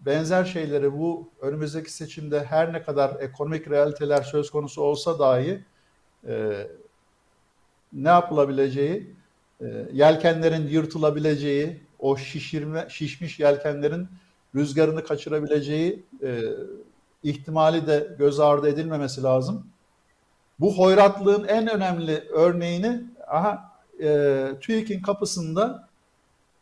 [0.05, 5.63] benzer şeyleri bu önümüzdeki seçimde her ne kadar ekonomik realiteler söz konusu olsa dahi
[6.27, 6.67] e,
[7.93, 9.15] ne yapılabileceği,
[9.93, 14.07] yelkenlerin yırtılabileceği, o şişirme, şişmiş yelkenlerin
[14.55, 16.05] rüzgarını kaçırabileceği
[17.23, 19.67] ihtimali de göz ardı edilmemesi lazım.
[20.59, 23.66] Bu hoyratlığın en önemli örneğini aha
[24.01, 25.89] e, TÜİK'in kapısında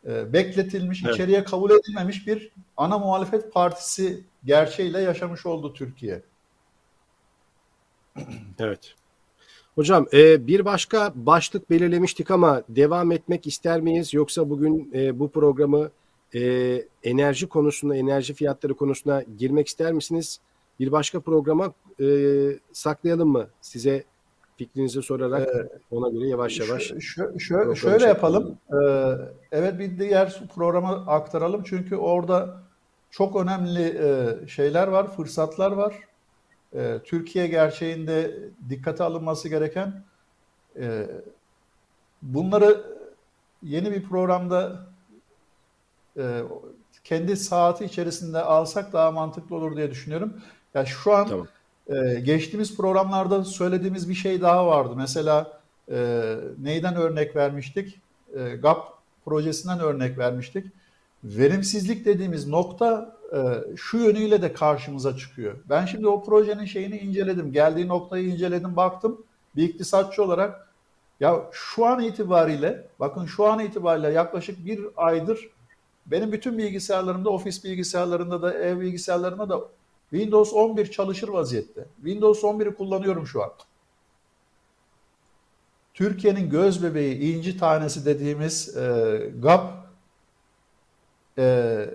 [0.06, 1.14] e, bekletilmiş, evet.
[1.14, 6.22] içeriye kabul edilmemiş bir ana muhalefet partisi gerçeğiyle yaşamış oldu Türkiye.
[8.58, 8.94] Evet.
[9.74, 14.14] Hocam e, bir başka başlık belirlemiştik ama devam etmek ister miyiz?
[14.14, 15.90] Yoksa bugün e, bu programı
[16.34, 16.40] e,
[17.02, 20.40] enerji konusunda, enerji fiyatları konusuna girmek ister misiniz?
[20.80, 22.06] Bir başka programa e,
[22.72, 23.48] saklayalım mı?
[23.60, 24.04] Size
[24.56, 26.82] fikrinizi sorarak ee, ona göre yavaş yavaş.
[26.82, 28.58] Şö, şö, şöyle yapalım.
[28.72, 28.76] Ee,
[29.52, 32.66] evet bir diğer programa aktaralım çünkü orada
[33.10, 35.94] çok önemli e, şeyler var, fırsatlar var.
[36.74, 38.38] E, Türkiye gerçeğinde
[38.68, 40.04] dikkate alınması gereken
[40.78, 41.06] e,
[42.22, 42.84] bunları
[43.62, 44.86] yeni bir programda
[46.16, 46.42] e,
[47.04, 50.32] kendi saati içerisinde alsak daha mantıklı olur diye düşünüyorum.
[50.36, 50.42] Ya
[50.74, 51.46] yani şu an tamam.
[51.90, 54.94] Ee, geçtiğimiz programlarda söylediğimiz bir şey daha vardı.
[54.96, 55.60] Mesela
[55.90, 58.00] e, neyden örnek vermiştik?
[58.36, 58.78] E, GAP
[59.24, 60.66] projesinden örnek vermiştik.
[61.24, 63.38] Verimsizlik dediğimiz nokta e,
[63.76, 65.54] şu yönüyle de karşımıza çıkıyor.
[65.68, 67.52] Ben şimdi o projenin şeyini inceledim.
[67.52, 69.24] Geldiği noktayı inceledim, baktım.
[69.56, 70.68] Bir iktisatçı olarak
[71.20, 75.48] ya şu an itibariyle, bakın şu an itibariyle yaklaşık bir aydır
[76.06, 79.60] benim bütün bilgisayarlarımda, ofis bilgisayarlarında da, ev bilgisayarlarında da
[80.10, 81.84] Windows 11 çalışır vaziyette.
[81.96, 83.50] Windows 11'i kullanıyorum şu an.
[85.94, 89.72] Türkiye'nin göz bebeği, inci tanesi dediğimiz e, GAP
[91.38, 91.86] e,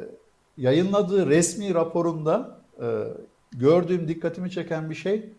[0.57, 2.87] yayınladığı resmi raporunda e,
[3.51, 5.29] gördüğüm dikkatimi çeken bir şey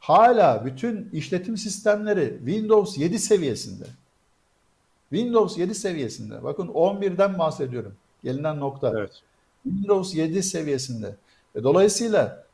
[0.00, 3.84] hala bütün işletim sistemleri Windows 7 seviyesinde.
[5.10, 6.42] Windows 7 seviyesinde.
[6.42, 7.94] Bakın 11'den bahsediyorum.
[8.24, 8.92] Gelinen nokta.
[8.98, 9.22] Evet.
[9.62, 11.16] Windows 7 seviyesinde.
[11.54, 12.46] E, dolayısıyla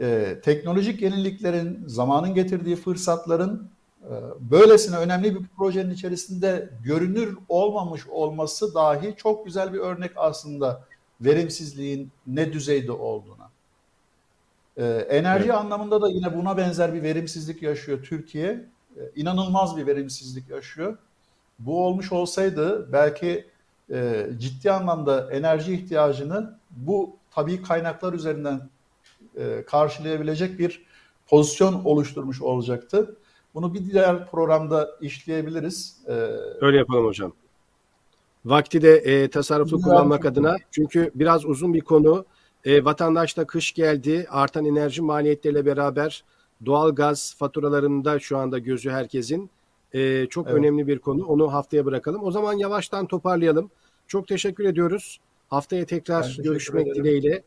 [0.00, 3.70] e, teknolojik yeniliklerin, zamanın getirdiği fırsatların
[4.02, 10.84] e, böylesine önemli bir projenin içerisinde görünür olmamış olması dahi çok güzel bir örnek aslında
[11.20, 13.48] verimsizliğin ne düzeyde olduğuna.
[14.78, 18.64] Ee, enerji anlamında da yine buna benzer bir verimsizlik yaşıyor Türkiye.
[18.96, 20.98] Ee, inanılmaz bir verimsizlik yaşıyor.
[21.58, 23.46] Bu olmuş olsaydı belki
[23.90, 28.70] e, ciddi anlamda enerji ihtiyacını bu tabii kaynaklar üzerinden
[29.36, 30.82] e, karşılayabilecek bir
[31.26, 33.16] pozisyon oluşturmuş olacaktı.
[33.54, 35.96] Bunu bir diğer programda işleyebiliriz.
[36.06, 36.12] Ee,
[36.60, 37.32] Öyle yapalım hocam.
[38.44, 39.90] Vakti de e, tasarruflu Güzel.
[39.90, 40.56] kullanmak adına.
[40.70, 42.24] Çünkü biraz uzun bir konu.
[42.64, 44.26] E, vatandaşta kış geldi.
[44.30, 46.24] Artan enerji maliyetleriyle beraber
[46.66, 49.50] doğal gaz faturalarında şu anda gözü herkesin.
[49.92, 50.58] E, çok Evet.
[50.58, 51.24] önemli bir konu.
[51.26, 52.24] Onu haftaya bırakalım.
[52.24, 53.70] O zaman yavaştan toparlayalım.
[54.06, 55.20] Çok teşekkür ediyoruz.
[55.48, 57.42] Haftaya Ben tekrar teşekkür görüşmek dileğiyle.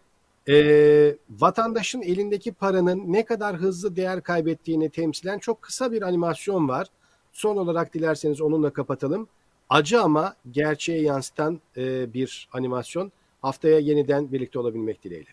[0.50, 6.88] E, vatandaşın elindeki paranın ne kadar hızlı değer kaybettiğini temsilen çok kısa bir animasyon var.
[7.34, 9.28] Son olarak dilerseniz onunla kapatalım.
[9.70, 13.12] Acı ama gerçeğe yansıtan e, bir animasyon.
[13.42, 15.30] Haftaya yeniden birlikte olabilmek dileğiyle.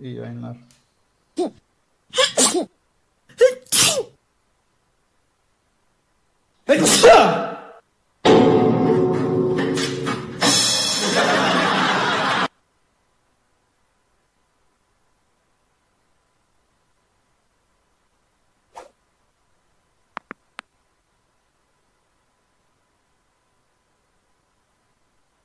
[0.00, 0.56] iyi yayınlar.
[6.66, 6.80] Hey,